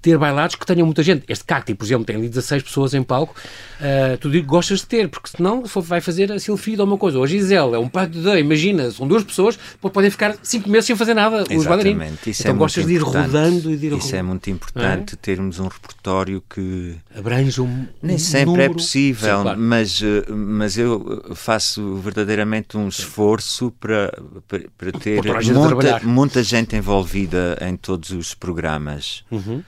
[0.00, 1.24] ter bailados que tenham muita gente.
[1.28, 3.34] Este Cacti, por exemplo, tem ali 16 pessoas em palco.
[3.80, 7.18] Uh, tu digo, gostas de ter, porque senão vai fazer a Silfide ou uma coisa.
[7.18, 10.86] Ou a Gisele, é um par de imagina, são duas pessoas, podem ficar 5 meses
[10.86, 11.60] sem fazer nada, Exatamente.
[11.60, 12.26] os bailarinos.
[12.26, 15.18] Isso então é gostas de ir rodando e de ir Isso é muito importante, é?
[15.20, 16.96] termos um repertório que...
[17.16, 18.72] Abrange um Nem sempre é número...
[18.72, 19.60] é possível, Sim, claro.
[19.60, 24.12] mas, eh, mas eu faço verdadeiramente um esforço para,
[24.48, 25.22] para, para ter
[25.52, 29.24] muita, muita gente envolvida em todos os programas.
[29.30, 29.62] Uhum.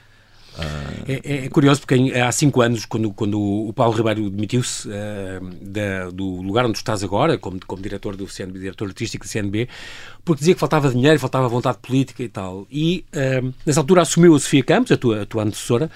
[0.57, 0.89] Uh...
[1.07, 6.41] É, é, curioso porque há cinco anos, quando, quando o Paulo Ribeiro demitiu-se uh, do
[6.41, 9.69] lugar onde estás agora, como, como diretor do CNB, diretor artístico do CNB,
[10.25, 12.67] porque dizia que faltava dinheiro, faltava vontade política e tal.
[12.69, 15.89] E uh, nessa altura assumiu a Sofia Campos, a tua, a tua antecessora,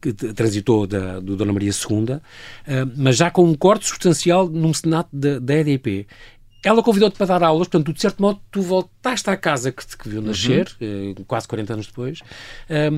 [0.00, 2.20] que transitou da, do Dona Maria II,
[2.96, 6.06] mas já com um corte substancial num Senado da, da EDP.
[6.64, 9.86] Ela convidou-te para dar aulas, portanto, tu, de certo modo, tu voltaste à casa que
[9.86, 11.14] te que viu nascer, uhum.
[11.16, 12.20] eh, quase 40 anos depois,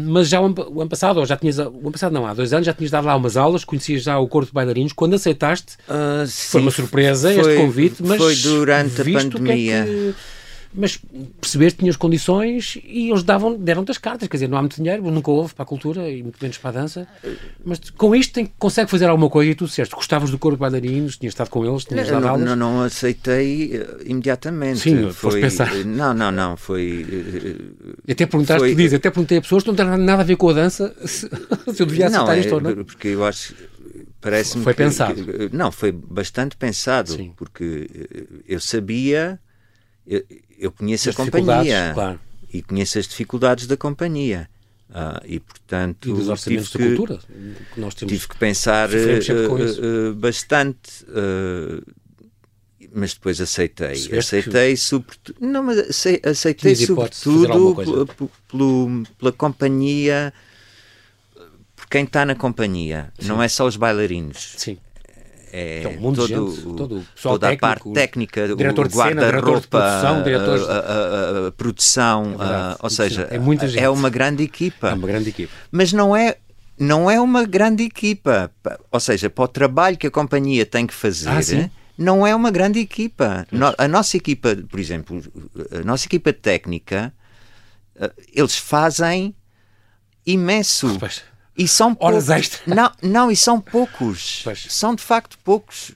[0.06, 2.32] mas já o ano, o ano, passado, ou já tinhas, o ano passado não, há
[2.32, 5.14] dois anos, já tinhas dado lá umas aulas, conhecias já o corpo de bailarinos, quando
[5.14, 9.34] aceitaste, uh, foi uma surpresa foi, este convite, mas foi durante a pandemia.
[9.44, 10.14] Que é que,
[10.72, 11.00] mas
[11.40, 14.76] perceber que tinhas condições e eles davam, deram-te as cartas, quer dizer, não há muito
[14.76, 17.08] dinheiro, nunca houve para a cultura e muito menos para a dança,
[17.64, 20.60] mas com isto tem, consegue fazer alguma coisa e tu disseste, gostavas do corpo de
[20.60, 22.46] bailarinos, tinhas estado com eles, tinhas dado não, aulas?
[22.46, 24.80] Não, não aceitei uh, imediatamente.
[24.80, 25.72] Sim, foi pensar.
[25.72, 27.04] Uh, não, não, não, foi...
[27.04, 30.36] Uh, até perguntaste, foi, diz, até perguntei a pessoas que não têm nada a ver
[30.36, 32.84] com a dança, se, se eu devia aceitar não, isto é, ou não.
[32.84, 33.54] porque eu acho
[34.20, 37.32] parece-me foi que, pensado que, não foi bastante pensado Sim.
[37.36, 37.88] porque
[38.46, 39.40] eu sabia
[40.10, 40.24] eu,
[40.58, 42.20] eu conheço as a companhia claro.
[42.52, 44.50] e conheço as dificuldades da companhia.
[44.90, 47.20] Uh, e portanto e dos orçamentos tive que, cultura
[47.72, 51.06] que nós temos tive que pensar uh, uh, bastante
[52.92, 53.94] mas depois aceitei.
[53.94, 54.76] Se aceitei que...
[54.76, 55.78] sobretudo não mas
[56.24, 58.08] aceitei sobretudo
[58.48, 60.34] pelo, pela companhia
[61.76, 63.12] por quem está na companhia.
[63.16, 63.28] Sim.
[63.28, 64.54] não é só os bailarinos.
[64.56, 64.76] Sim
[65.52, 68.56] é então, um todo, gente, todo toda técnico, a parte técnica, o
[68.88, 74.90] guarda-roupa, a, a, a, produção, é ou seja, é, é uma grande equipa.
[74.90, 75.52] É uma grande equipa.
[75.70, 76.36] Mas não é
[76.78, 78.50] não é uma grande equipa,
[78.90, 81.28] ou seja, para o trabalho que a companhia tem que fazer.
[81.28, 83.46] Ah, não é uma grande equipa.
[83.76, 85.22] A nossa equipa, por exemplo,
[85.70, 87.12] a nossa equipa técnica,
[87.94, 89.34] eh, eles fazem
[90.24, 90.96] imenso.
[90.98, 91.22] Pois.
[91.60, 92.62] E são Horas extras.
[92.66, 94.40] Não, não, e são poucos.
[94.42, 94.66] Pois.
[94.70, 95.92] São de facto poucos.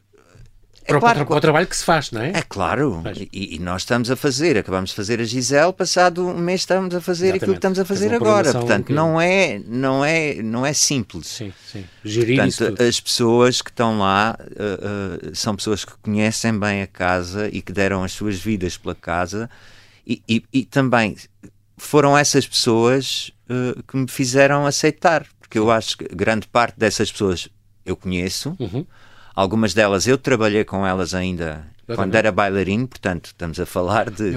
[0.84, 2.32] É para, claro, para, o trabalho que se faz, não é?
[2.34, 6.36] É claro, e, e, nós estamos a fazer, acabamos de fazer a Gisele, passado um
[6.36, 7.42] mês estamos a fazer Exatamente.
[7.42, 8.52] aquilo que estamos a fazer agora.
[8.52, 11.28] Portanto, não é, não, é, não é simples.
[11.28, 11.86] Sim, sim.
[12.04, 16.86] Gerir Portanto, as pessoas que estão lá uh, uh, são pessoas que conhecem bem a
[16.86, 19.48] casa e que deram as suas vidas pela casa
[20.06, 21.16] e, e, e também
[21.78, 27.12] foram essas pessoas uh, que me fizeram aceitar, porque eu acho que grande parte dessas
[27.12, 27.48] pessoas
[27.84, 28.56] eu conheço.
[28.58, 28.86] Uhum
[29.34, 31.96] Algumas delas eu trabalhei com elas ainda Exatamente.
[31.96, 34.32] quando era bailarino, portanto, estamos a falar de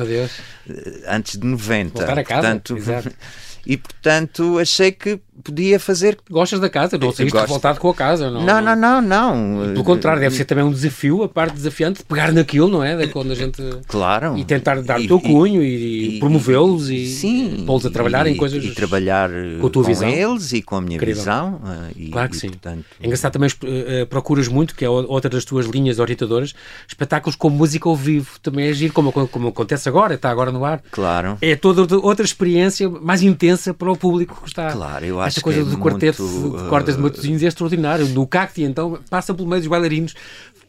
[1.08, 2.00] antes de 90.
[2.00, 2.41] Voltar a casa.
[2.41, 2.76] Portanto,
[3.68, 6.18] e portanto achei que podia fazer.
[6.30, 6.98] Gostas da casa?
[6.98, 8.32] Não saíste revoltado com a casa?
[8.32, 9.02] Não, não, não, não.
[9.02, 9.74] não.
[9.74, 12.96] Pelo contrário, deve ser também um desafio, a parte desafiante, de pegar naquilo, não é?
[12.96, 13.62] De quando a gente.
[13.88, 14.38] Claro.
[14.38, 18.26] E tentar dar e, o teu cunho e, e promovê-los e, e pô-los a trabalhar
[18.26, 18.64] e, em coisas.
[18.64, 20.10] E trabalhar com, a tua com visão.
[20.10, 21.18] eles e com a minha Incrível.
[21.18, 21.62] visão.
[21.98, 22.50] Eh, claro que sim.
[22.50, 22.86] Portanto...
[23.02, 26.54] É engraçado também uh, procuras muito, que é outra das tuas linhas orientadoras,
[26.88, 28.40] espetáculos com música ao vivo.
[28.42, 30.82] Também é giro, como, como acontece agora, está agora no ar.
[30.90, 31.38] Claro.
[31.42, 34.72] É toda outra experiência mais intensa para o público que está.
[34.72, 37.48] Claro, eu acho Esta coisa que é do quarteto muito, de cordas de Matosinhos é
[37.48, 38.08] extraordinário.
[38.10, 40.13] No cacti, então, passa pelo meio dos bailarinos,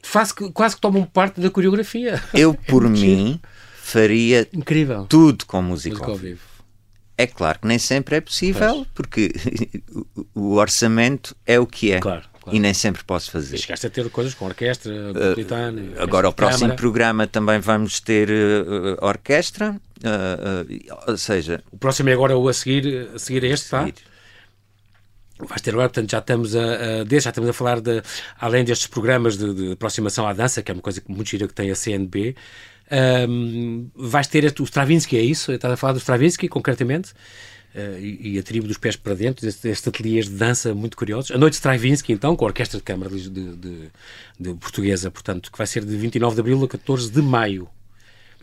[0.02, 2.22] faz, quase que tomam parte da coreografia.
[2.32, 3.40] Eu, por é mim,
[3.76, 5.06] faria Incrível.
[5.08, 6.40] tudo com música, música ao vivo.
[7.16, 8.86] É claro que nem sempre é possível, pois.
[8.94, 9.32] porque
[10.34, 11.98] o orçamento é o que é.
[11.98, 12.22] Claro.
[12.48, 12.56] Claro.
[12.56, 13.56] E nem sempre posso fazer.
[13.56, 18.30] E chegaste a ter coisas com orquestra, uh, Agora, o próximo programa também vamos ter
[18.30, 21.62] uh, orquestra, uh, ou seja...
[21.70, 23.80] O próximo é agora o a seguir, a seguir este, tá?
[23.80, 23.92] seguir.
[23.92, 24.00] tá?
[25.46, 26.62] Vais ter agora, portanto, já estamos a,
[27.02, 28.02] a, já estamos a falar de,
[28.40, 31.54] além destes programas de, de, aproximação à dança, que é uma coisa muito gira que
[31.54, 32.34] tem a CNB,
[33.28, 35.52] um, vais ter o Stravinsky, é isso?
[35.52, 37.12] Estás a falar do Stravinsky, concretamente?
[37.74, 41.30] Uh, e, e, a tribo dos pés para dentro, estes, ateliês de dança muito curiosos.
[41.30, 43.90] A Noite Stravinsky, então, com a Orquestra de Câmara de, de,
[44.40, 47.68] de, Portuguesa, portanto, que vai ser de 29 de abril a 14 de maio.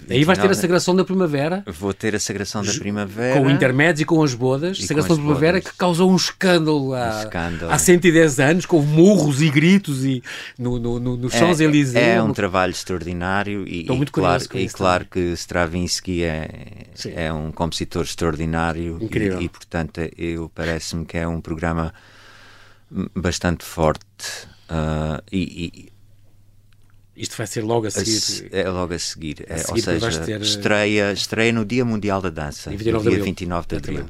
[0.09, 1.63] Aí vais ter a Sagração da Primavera.
[1.67, 3.39] Vou ter a Sagração da Primavera.
[3.39, 4.77] Com o Intermédios e com as bodas.
[4.77, 5.71] E Sagração da Primavera bodas.
[5.71, 10.23] que causou um escândalo, há, um escândalo há 110 anos, com murros e gritos e
[10.57, 11.95] no, no, no, no Champs-Élysées.
[11.95, 16.49] É, é, um trabalho extraordinário e, Estou muito e claro, e claro que Stravinsky é,
[17.07, 18.97] é um compositor extraordinário.
[19.01, 19.41] Incrível.
[19.41, 21.93] E, e portanto, eu parece-me que é um programa
[23.15, 24.03] bastante forte.
[24.69, 25.91] Uh, e,
[27.15, 28.49] isto vai ser logo a seguir.
[28.51, 29.45] É logo a seguir.
[29.49, 30.41] A é, seguir ou seja, ter...
[30.41, 34.05] estreia, estreia no Dia Mundial da Dança, 29 dia 29 de abril.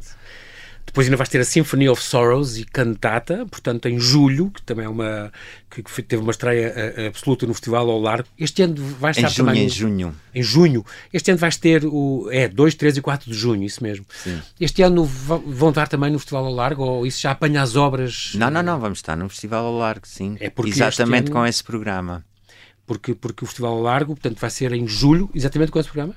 [0.85, 4.85] Depois ainda vais ter a Symphony of Sorrows e cantata, portanto em julho, que também
[4.85, 5.31] é uma
[5.69, 8.29] que teve uma estreia eh, absoluta no Festival ao Largo.
[8.39, 10.15] Este ano vai estar em junho, também em junho.
[10.33, 10.85] Em junho.
[11.11, 14.05] Este ano vais ter o é 2, 3 e 4 de junho, isso mesmo.
[14.23, 14.39] Sim.
[14.59, 18.31] Este ano vão estar também no Festival ao Largo ou isso já apanha as obras?
[18.35, 20.37] Não, não, não, vamos estar no Festival ao Largo, sim.
[20.39, 21.31] É porque Exatamente ano...
[21.31, 22.23] com esse programa
[22.85, 26.15] porque, porque o festival é largo, portanto vai ser em julho, exatamente com esse programa?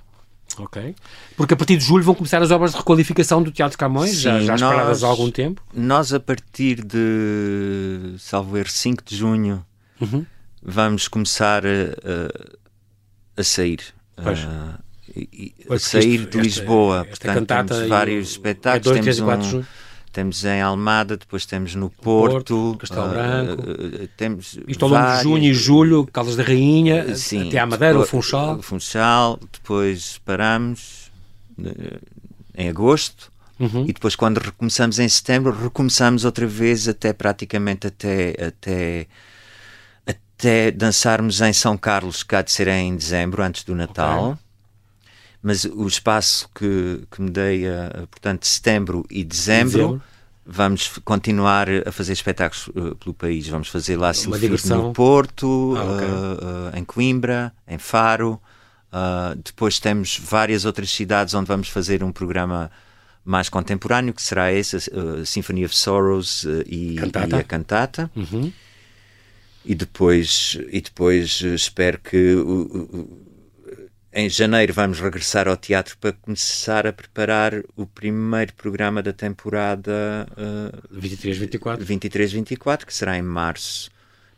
[0.57, 0.94] Ok.
[1.37, 4.22] Porque a partir de julho vão começar as obras de requalificação do Teatro Camões, Sim,
[4.22, 5.62] já, já nós, esperadas há algum tempo.
[5.72, 9.64] Nós, a partir de, salvo erro, 5 de junho,
[10.00, 10.24] uhum.
[10.62, 13.81] vamos começar a, a, a sair.
[14.16, 14.40] Pois.
[14.40, 14.81] A,
[15.74, 17.07] a sair de Lisboa.
[17.11, 18.87] Esta, esta Portanto, temos vários espetáculos.
[18.98, 19.66] É 2, 3 e 4 de junho
[20.11, 23.62] temos em Almada, depois temos no Porto, Porto Castelo Branco.
[23.62, 27.66] Uh, temos Isto ao longo de junho e julho, Caldas da Rainha, sim, até à
[27.66, 28.62] Madeira, o Funchal.
[28.62, 31.11] Funchal, depois paramos
[31.59, 31.99] uh,
[32.57, 33.31] em agosto.
[33.59, 33.85] Uhum.
[33.88, 39.07] E depois, quando recomeçamos em setembro, recomeçamos outra vez até praticamente até, até,
[40.07, 44.31] até dançarmos em São Carlos, que há de ser em dezembro, antes do Natal.
[44.31, 44.47] Okay
[45.48, 47.64] mas o espaço que, que me dei,
[48.11, 50.02] portanto, setembro e dezembro, dezembro,
[50.44, 53.48] vamos continuar a fazer espetáculos uh, pelo país.
[53.48, 54.12] Vamos fazer lá
[54.76, 56.06] no Porto, ah, okay.
[56.06, 58.38] uh, uh, em Coimbra, em Faro.
[59.42, 62.70] depois temos várias outras cidades onde vamos fazer um programa
[63.24, 67.37] mais contemporâneo, que será esse, a Symphony of Sorrows e, cantata.
[67.37, 68.11] e a cantata.
[68.14, 68.52] Uhum.
[69.64, 72.37] E depois, e depois espero que
[74.18, 80.26] em janeiro vamos regressar ao teatro para começar a preparar o primeiro programa da temporada
[80.33, 83.88] uh, 23-24, 23-24, que será em março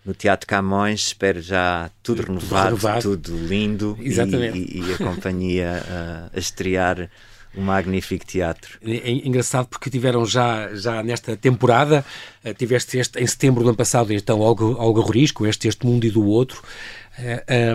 [0.04, 1.06] no Teatro Camões.
[1.06, 4.58] Espero já tudo, tudo renovado, renovado, tudo lindo Exatamente.
[4.58, 7.08] E, e, e a companhia uh, a estrear
[7.56, 8.78] um magnífico teatro.
[8.84, 12.04] É, é engraçado porque tiveram já, já nesta temporada,
[12.44, 16.04] uh, tiveste este, em setembro do ano passado, então Olga Ruiz, com este, este Mundo
[16.04, 16.62] e do Outro,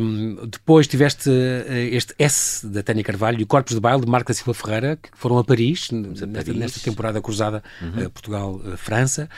[0.01, 4.07] um, depois tiveste uh, este S da Tânia Carvalho e o Corpos de Baile de
[4.07, 6.55] Marco da Silva Ferreira, que foram a Paris, a nesta, Paris.
[6.55, 8.05] nesta, temporada cruzada uhum.
[8.05, 9.29] uh, Portugal-França.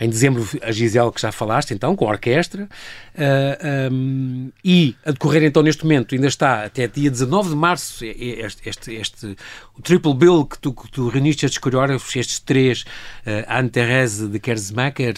[0.00, 2.68] em dezembro, a Gisele, que já falaste, então, com a orquestra.
[3.90, 8.68] Um, e a decorrer, então, neste momento, ainda está até dia 19 de março, este,
[8.68, 9.36] este, este
[9.74, 12.84] o triple bill que tu, que tu reuniste estes coreógrafos, estes três,
[13.48, 15.14] Anne-Thérèse de Kersmacher,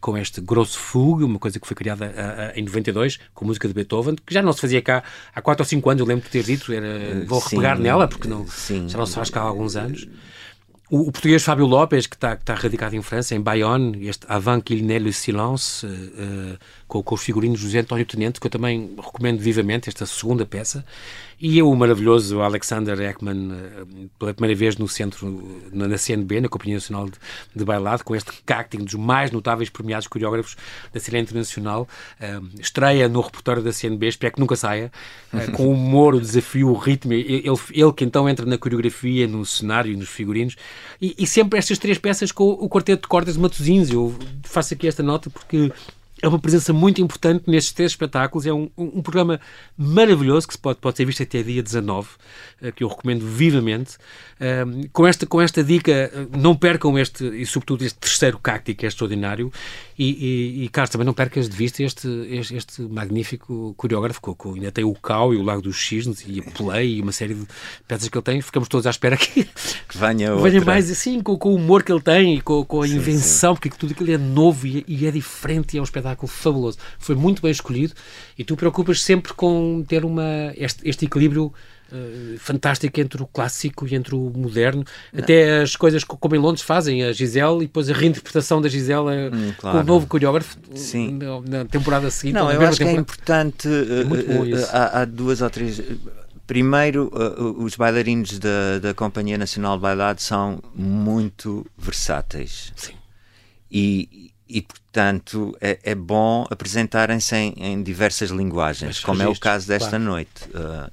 [0.00, 4.16] com este Grosso Fugue, uma coisa que foi criada em 92, com música de Beethoven,
[4.24, 5.02] que já não se fazia cá
[5.34, 8.06] há 4 ou 5 anos, eu lembro de ter dito, era, vou sim, repegar nela,
[8.08, 8.88] porque não, sim.
[8.88, 10.06] já não se faz cá há alguns anos.
[10.92, 14.26] O, o, português Fábio Lopes, que está, que está radicado em França, em Bayonne, este
[14.28, 18.50] Avant qu'il n'ait le silence, uh, com, com, os figurinos José António Tenente, que eu
[18.50, 20.84] também recomendo vivamente, esta segunda peça.
[21.44, 23.84] E o maravilhoso Alexander Ekman, eh,
[24.16, 27.18] pela primeira vez no centro, na CNB, na Companhia Nacional de,
[27.52, 30.56] de Bailado, com este casting dos mais notáveis premiados coreógrafos
[30.92, 31.88] da cena internacional.
[32.20, 34.92] Uh, estreia no repertório da CNB, espero que nunca saia,
[35.32, 37.12] uh, com o humor, o desafio, o ritmo.
[37.12, 40.54] Ele, ele que então entra na coreografia, no cenário, nos figurinos.
[41.00, 43.90] E, e sempre estas três peças com o quarteto de cordas de Matosinhos.
[43.90, 45.72] Eu faço aqui esta nota porque
[46.22, 48.46] é uma presença muito importante nestes três espetáculos.
[48.46, 49.40] É um, um, programa
[49.76, 52.08] maravilhoso que pode, pode ser visto até dia 19,
[52.62, 53.96] uh, que eu recomendo vivamente.
[54.36, 58.72] Uh, com, esta, com esta dica, uh, não percam este, e sobretudo este terceiro cacti,
[58.72, 59.52] que é extraordinário.
[59.98, 64.48] E, e, e Carlos, também não percas de vista este, este, este magnífico coreógrafo, que,
[64.48, 67.34] ainda tem o Cau e o Lago dos Cisnes e a Play e uma série
[67.34, 67.46] de
[67.88, 68.40] peças que ele tem.
[68.40, 71.90] Ficamos todos à espera que, que venha, venha mais assim, com, com, o humor que
[71.90, 73.60] ele tem e com, com a sim, invenção, sim.
[73.60, 76.78] porque tudo aquilo é novo e, e é diferente e é um espetáculo espetáculo fabuloso.
[76.98, 77.94] Foi muito bem escolhido
[78.38, 81.52] e tu preocupas sempre com ter uma, este, este equilíbrio
[81.94, 84.82] Uh, fantástico entre o clássico e entre o moderno.
[85.12, 85.22] Não.
[85.22, 89.28] Até as coisas como em Londres fazem, a Gisele e depois a reinterpretação da Gisele
[89.30, 89.76] hum, claro.
[89.76, 91.18] com o novo coreógrafo Sim.
[91.46, 92.36] Na, temporada seguinte.
[92.36, 93.68] Não, eu acho que é importante.
[93.68, 95.82] É uh, há, há, duas ou três.
[96.46, 97.12] Primeiro,
[97.58, 102.72] os bailarinos da, da Companhia Nacional de Bailado são muito versáteis.
[102.74, 102.94] Sim.
[103.70, 109.40] E, e, portanto, é, é bom apresentarem-se em, em, diversas linguagens, como registros, é o
[109.40, 110.04] caso desta claro.
[110.04, 110.44] noite.
[110.50, 110.92] Uh,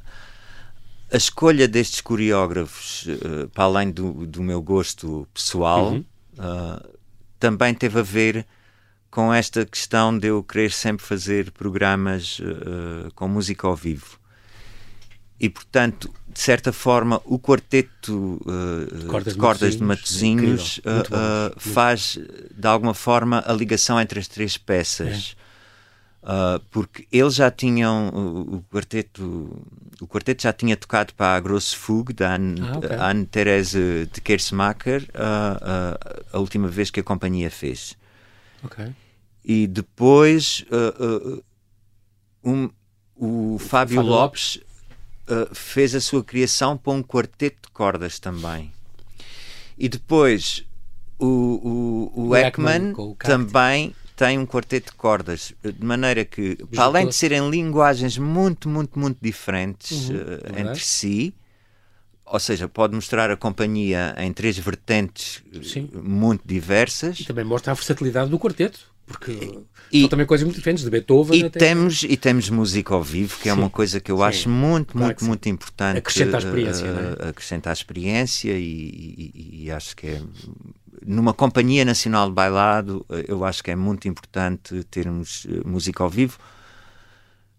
[1.12, 6.06] a escolha destes coreógrafos, uh, para além do, do, meu gosto pessoal, uhum.
[6.38, 6.98] uh,
[7.38, 8.46] também teve a ver
[9.12, 12.40] com esta questão de eu querer sempre fazer programas
[13.16, 14.19] com música ao vivo.
[15.40, 21.60] E, portanto, de certa forma, o quarteto uh, cordas de cordas de Matosinhos uh, uh,
[21.60, 22.18] faz,
[22.56, 25.36] de alguma forma, a ligação entre as três peças.
[26.22, 26.60] É.
[26.70, 29.24] porque eles já tinham, o, o, quarteto
[30.02, 32.98] o quarteto já tinha tocado para a Grosse Fugue, da Anne, ah, okay.
[32.98, 35.10] Anne Therese de Kersmacher,
[36.32, 37.98] a última vez que a companhia fez.
[38.64, 38.94] Okay.
[39.44, 40.66] E depois
[42.44, 42.70] um,
[43.16, 44.60] o Fábio, Fábio Lopes
[45.30, 48.72] uh, fez a sua criação para um quarteto de cordas também.
[49.78, 50.66] E depois
[51.18, 56.58] o, o, o, o Ekman, Ekman também tem um quarteto de cordas, de maneira que,
[56.74, 61.34] para além de serem linguagens muito, muito, muito diferentes uhum, uh, entre si,
[62.26, 65.90] ou seja, pode mostrar a companhia em três vertentes Sim.
[65.94, 67.20] muito diversas.
[67.22, 68.92] E também mostra a versatilidade do quarteto.
[69.10, 69.60] Porque
[69.92, 71.50] e, são também coisas muito diferentes, de Beethoven e.
[71.50, 74.24] Temos, e temos música ao vivo, que é uma coisa que eu sim.
[74.24, 75.98] acho muito, claro muito, muito importante.
[75.98, 77.30] Acrescenta a experiência, uh, é?
[77.30, 80.22] Acrescenta a experiência e, e, e, acho que é...
[81.04, 86.10] Numa companhia nacional de bailado, eu acho que é muito importante termos eh, música ao
[86.10, 86.38] vivo.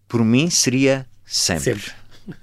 [0.07, 1.63] Por mim, seria sempre.
[1.63, 1.91] sempre.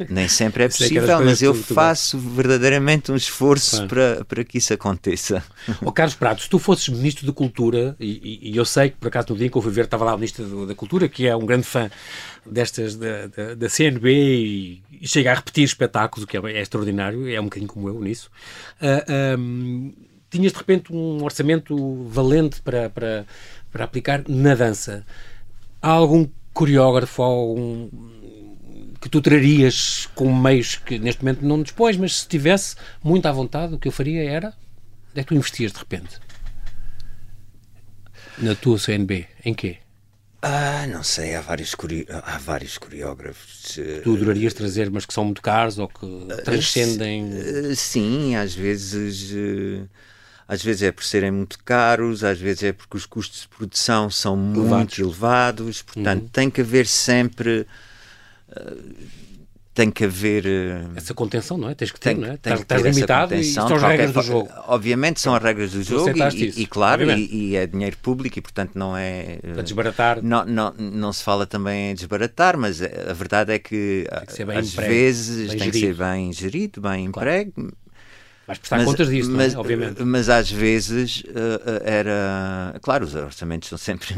[0.09, 4.73] Nem sempre é, é possível, mas eu faço verdadeiramente um esforço para, para que isso
[4.73, 5.43] aconteça.
[5.83, 9.09] Oh, Carlos Prato, se tu fosses Ministro da Cultura, e, e, eu sei que por
[9.09, 11.27] acaso no dia em que eu fui ver estava lá o Ministro da Cultura, que
[11.27, 11.91] é um grande fã
[12.45, 16.61] destas da, da, da CNB e, e, chega a repetir espetáculos, o que é, é,
[16.61, 18.31] extraordinário, é um bocadinho como eu nisso.
[18.81, 19.93] Uh, ah, um,
[20.31, 23.27] tinhas de repente um orçamento valente para, para,
[23.71, 25.07] para aplicar na dança.
[25.81, 27.89] Há algum coreógrafo, algum
[29.01, 33.33] que tu trarias com meios que neste momento não dispões, mas se tivesse muito à
[33.33, 34.49] vontade, o que eu faria era.
[35.11, 36.19] Onde é que tu investias de repente?
[38.39, 39.27] Na tua CNB?
[39.45, 39.79] Em quê?
[40.41, 41.75] Ah, não sei, há vários,
[42.25, 43.77] há vários coreógrafos.
[43.79, 47.25] Eh, tu adorarias trazer, mas que são muito caros ou que ah, transcendem.
[47.25, 49.35] Uh, sim, às vezes.
[50.47, 54.09] Às vezes é por serem muito caros, às vezes é porque os custos de produção
[54.09, 54.79] são elevados.
[54.79, 56.29] muito elevados, portanto, uhum.
[56.29, 57.67] tem que haver sempre
[59.79, 60.45] tem que haver
[60.97, 61.75] essa contenção, não é?
[61.75, 62.37] Tens que ter, tem, não é?
[62.37, 64.49] Tem estás, estás limitado e são as regras do jogo.
[64.67, 68.43] Obviamente são as regras do jogo e, e, claro, e, e, é dinheiro público e
[68.43, 70.21] portanto não é para desbaratar.
[70.21, 74.05] Não, não, não se fala também em desbaratar, mas a verdade é que,
[74.35, 75.73] que às emprego, vezes tem gerido.
[75.73, 77.31] que ser bem gerido, bem claro.
[77.31, 77.73] emprego
[78.49, 79.59] Vais prestar mas, contas disso, mas, é?
[79.59, 80.03] obviamente.
[80.03, 82.75] Mas às vezes uh, era.
[82.81, 84.09] Claro, os orçamentos são sempre,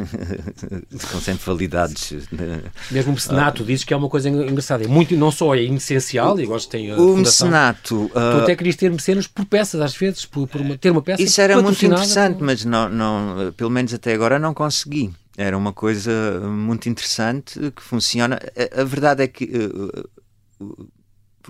[1.01, 2.13] são sempre validados.
[2.31, 2.63] Né?
[2.93, 4.85] Mesmo o mecenato uh, diz que é uma coisa engraçada.
[4.85, 8.05] É muito, não só é essencial, e gosto tem O mecenato.
[8.05, 11.03] Uh, tu até querias ter mecenas por peças, às vezes, por, por uma, ter uma
[11.03, 11.21] peça.
[11.21, 12.45] Isso era muito interessante, por...
[12.45, 15.11] mas não, não, pelo menos até agora não consegui.
[15.37, 18.39] Era uma coisa muito interessante que funciona.
[18.77, 19.51] A, a verdade é que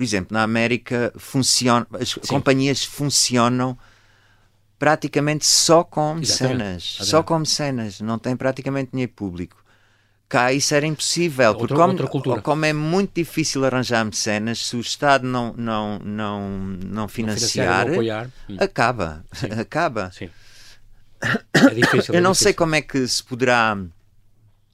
[0.00, 2.20] por exemplo, na América funciona, as Sim.
[2.26, 3.76] companhias funcionam
[4.78, 6.96] praticamente só com mecenas.
[7.02, 8.00] Só com mecenas.
[8.00, 9.62] Não tem praticamente dinheiro público.
[10.26, 14.80] Cá isso era impossível, outra, porque como, como, é muito difícil arranjar mecenas, se o
[14.80, 16.48] Estado não, não, não,
[16.82, 18.56] não financiar, não apoiar, hum.
[18.58, 19.22] acaba.
[19.34, 19.48] Sim.
[19.52, 20.10] Acaba.
[20.12, 20.30] Sim.
[21.52, 22.44] É difícil, Eu é não difícil.
[22.46, 23.76] sei como é que se poderá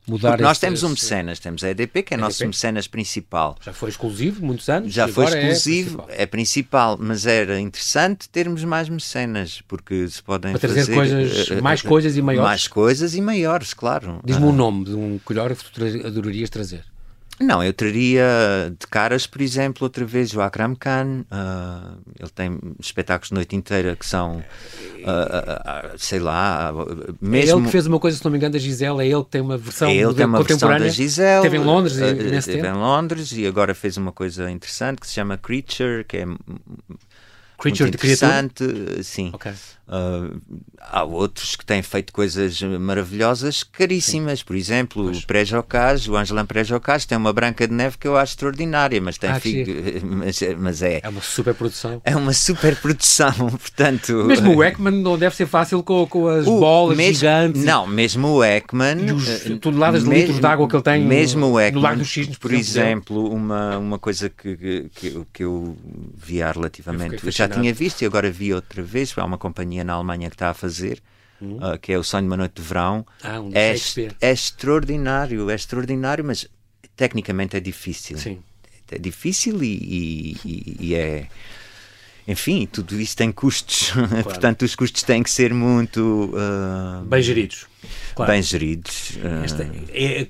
[0.06, 2.20] mudar nós temos um mecenas, temos a EDP, que é EDP.
[2.20, 3.56] nosso mecenas principal.
[3.60, 4.92] Já foi exclusivo muitos anos.
[4.92, 6.06] Já foi é exclusivo, é principal.
[6.10, 6.98] é principal.
[7.00, 11.82] mas era interessante termos mais mecenas, porque se podem Para trazer fazer, coisas, uh, mais
[11.82, 12.48] coisas e maiores.
[12.48, 14.20] Mais coisas e maiores, claro.
[14.24, 16.84] Diz-me uh, um nome de um colhor que tu adorarias trazer.
[17.38, 18.24] Não, eu traria
[18.78, 21.24] de caras, por exemplo, outra vez o Akram Khan.
[21.30, 26.72] Uh, ele tem espetáculos de noite inteira que são, uh, uh, sei lá,
[27.20, 27.50] mesmo...
[27.50, 29.30] É ele que fez uma coisa, se não me engano, da Gisele, é ele que
[29.30, 31.36] tem uma versão é ele tem uma versão da Gisele.
[31.36, 35.12] Esteve em Londres nesse Esteve em Londres e agora fez uma coisa interessante que se
[35.12, 36.26] chama Creature, que é
[37.58, 38.64] Creature muito interessante,
[39.02, 39.30] sim.
[39.34, 39.52] Okay.
[39.88, 40.40] Uh,
[40.80, 44.40] há outros que têm feito coisas maravilhosas, caríssimas.
[44.40, 44.44] Sim.
[44.44, 45.18] Por exemplo, mas...
[45.18, 49.16] o Pré-Jocage, o Angelan Pré-Jocage tem uma Branca de Neve que eu acho extraordinária, mas
[49.16, 49.70] tem ah, figo,
[50.04, 52.00] mas, mas, é é uma super produção.
[52.04, 54.24] É uma super produção, portanto.
[54.24, 57.64] Mesmo o Ekman não deve ser fácil com, com as o, bolas mesmo, gigantes.
[57.64, 61.04] Não, mesmo o Ekman, e os eh, toneladas de litros de água que ele tem
[61.04, 65.26] mesmo o Ekman, no Lago dos Cisnes, por, por exemplo, uma uma coisa que, que,
[65.32, 65.76] que eu
[66.16, 69.75] vi há relativamente, eu já tinha visto e agora vi outra vez, há uma companhia
[69.84, 71.02] na Alemanha que está a fazer,
[71.40, 71.56] uhum.
[71.56, 73.06] uh, que é o Sonho de uma Noite de Verão.
[73.22, 73.74] Ah, um é,
[74.20, 76.48] é extraordinário, é extraordinário, mas
[76.96, 78.18] tecnicamente é difícil.
[78.18, 78.42] Sim.
[78.90, 81.26] É difícil e, e, e é
[82.28, 84.24] enfim, tudo isso tem custos, claro.
[84.24, 87.66] portanto os custos têm que ser muito uh, bem geridos.
[88.16, 88.32] Claro.
[88.32, 89.10] Bem geridos.
[89.10, 90.28] Uh, é, é,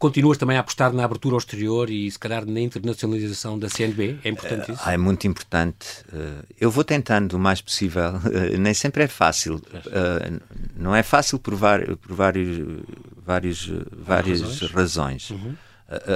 [0.00, 4.18] Continuas também a apostar na abertura ao exterior e, se calhar, na internacionalização da CNB?
[4.24, 4.80] É importante isso?
[4.82, 5.86] Ah, é muito importante.
[6.10, 8.14] Uh, eu vou tentando o mais possível.
[8.14, 9.56] Uh, nem sempre é fácil.
[9.56, 10.40] Uh,
[10.74, 12.82] não é fácil por, por vários,
[13.14, 14.70] vários, várias razões.
[14.70, 15.30] razões.
[15.32, 15.54] Uhum.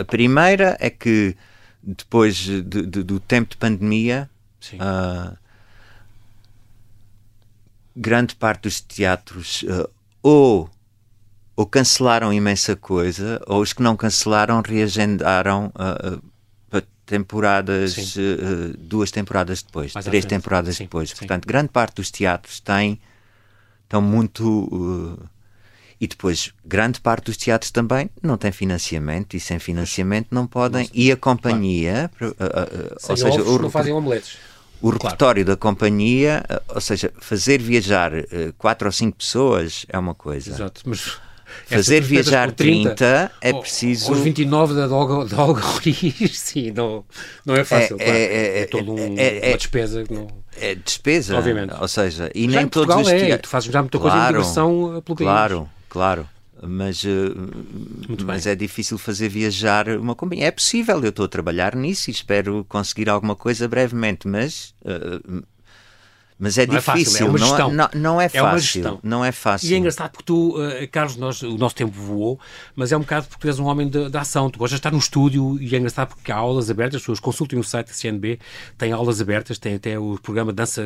[0.00, 1.36] a primeira é que,
[1.82, 4.30] depois de, de, do tempo de pandemia,
[7.94, 9.62] grande parte dos teatros
[10.22, 10.70] ou
[11.56, 16.22] ou cancelaram imensa coisa, ou os que não cancelaram reagendaram uh,
[16.68, 21.10] para temporadas, uh, duas temporadas depois, Mais três temporadas sim, depois.
[21.10, 21.16] Sim.
[21.16, 23.00] Portanto, grande parte dos teatros tem,
[23.84, 24.44] estão muito.
[24.44, 25.28] Uh,
[26.00, 30.90] e depois, grande parte dos teatros também não tem financiamento, e sem financiamento não podem.
[30.92, 32.36] E a companhia, claro.
[33.08, 34.36] ou seja, o, não fazem omeletes.
[34.82, 35.56] O repertório claro.
[35.56, 38.12] da companhia, ou seja, fazer viajar
[38.58, 40.50] quatro ou cinco pessoas é uma coisa.
[40.50, 41.16] Exato, mas
[41.66, 44.12] Fazer viajar 30, 30 é preciso.
[44.12, 45.24] Os 29 da Olga
[45.60, 47.04] Ruiz, sim, não,
[47.44, 47.96] não é fácil.
[47.98, 48.18] É, claro.
[48.18, 50.04] é, é, é todo um, é, é, uma despesa.
[50.10, 50.26] Não...
[50.60, 51.74] É despesa, Obviamente.
[51.80, 54.32] ou seja, e já nem todos os é, tu fazes já muita claro, coisa de
[54.32, 55.28] diversão pelo país.
[55.28, 56.28] Claro, claro
[56.66, 57.34] mas, uh,
[58.24, 60.46] mas é difícil fazer viajar uma companhia.
[60.46, 65.42] É possível, eu estou a trabalhar nisso e espero conseguir alguma coisa brevemente, mas uh,
[66.44, 67.58] mas é não difícil, é, fácil, é.
[67.58, 68.86] Não, não, não é fácil.
[68.86, 68.98] É.
[69.02, 69.70] Não é fácil.
[69.70, 72.38] E é engraçado porque tu, uh, Carlos, nós, o nosso tempo voou,
[72.76, 74.50] mas é um bocado porque tu és um homem da ação.
[74.50, 77.18] Tu gostas de estar no estúdio e é engraçado porque há aulas abertas, as pessoas
[77.18, 78.38] consultem o site da CNB,
[78.76, 80.82] tem aulas abertas, tem até o programa de dança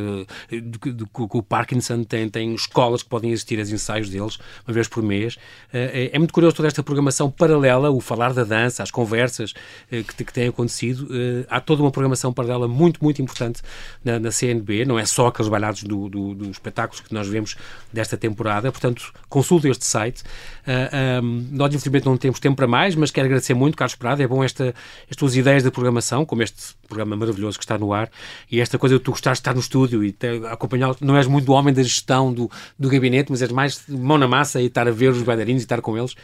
[1.13, 5.03] com o Parkinson, tem, tem escolas que podem existir as ensaios deles, uma vez por
[5.03, 5.35] mês.
[5.35, 5.39] Uh,
[5.73, 10.05] é, é, muito curioso toda esta programação paralela, o falar da dança, as conversas uh,
[10.05, 11.09] que, que têm acontecido.
[11.49, 13.61] há toda uma programação paralela muito, muito importante
[14.05, 17.27] na, na CNB, não é só aqueles aqueles bailados do, do, dos espetáculos que nós
[17.27, 17.57] vemos
[17.93, 18.71] desta temporada.
[18.71, 20.23] Portanto, consulte este site.
[20.23, 24.23] Uh, um, nós, infelizmente, não temos tempo para mais, mas quero agradecer muito, Carlos Prado.
[24.23, 24.75] É bom esta,
[25.11, 28.11] as tuas ideias de programação, como este programa maravilhoso que está no ar,
[28.51, 30.15] e esta coisa de tu gostares de estar no estúdio e
[30.51, 30.95] acompanhar.
[31.01, 34.29] Não és muito do homem da gestão do, do gabinete, mas és mais mão na
[34.29, 36.15] massa e estar a ver os bailarinos e estar com eles,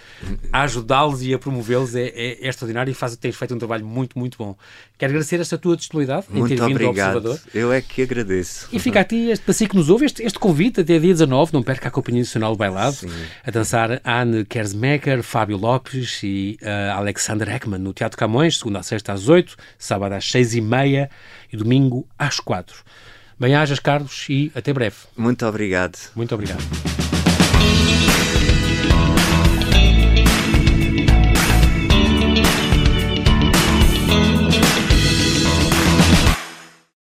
[0.52, 3.84] a ajudá-los e a promovê-los é, é, é, extraordinário e faz, tens feito um trabalho
[3.84, 4.56] muito, muito bom.
[4.98, 7.10] Quero agradecer esta tua disponibilidade muito em ter vindo obrigado.
[7.10, 7.40] ao Observador.
[7.54, 8.68] Eu é que agradeço.
[8.72, 11.12] E fica a ti, este, para si que nos ouve, este, este convite até dia
[11.12, 13.09] 19, não perca a Companhia Nacional Bailado, Sim.
[13.44, 18.82] a dançar Anne Kersmaker, Fábio Lopes e uh, Alexander Heckman no Teatro Camões, segunda a
[18.82, 21.11] sexta às 8, sábado às 6 e meia
[21.52, 22.76] e domingo às 4.
[23.38, 24.96] Bem-ajas, Carlos, e até breve.
[25.16, 25.98] Muito obrigado.
[26.14, 26.93] Muito obrigado.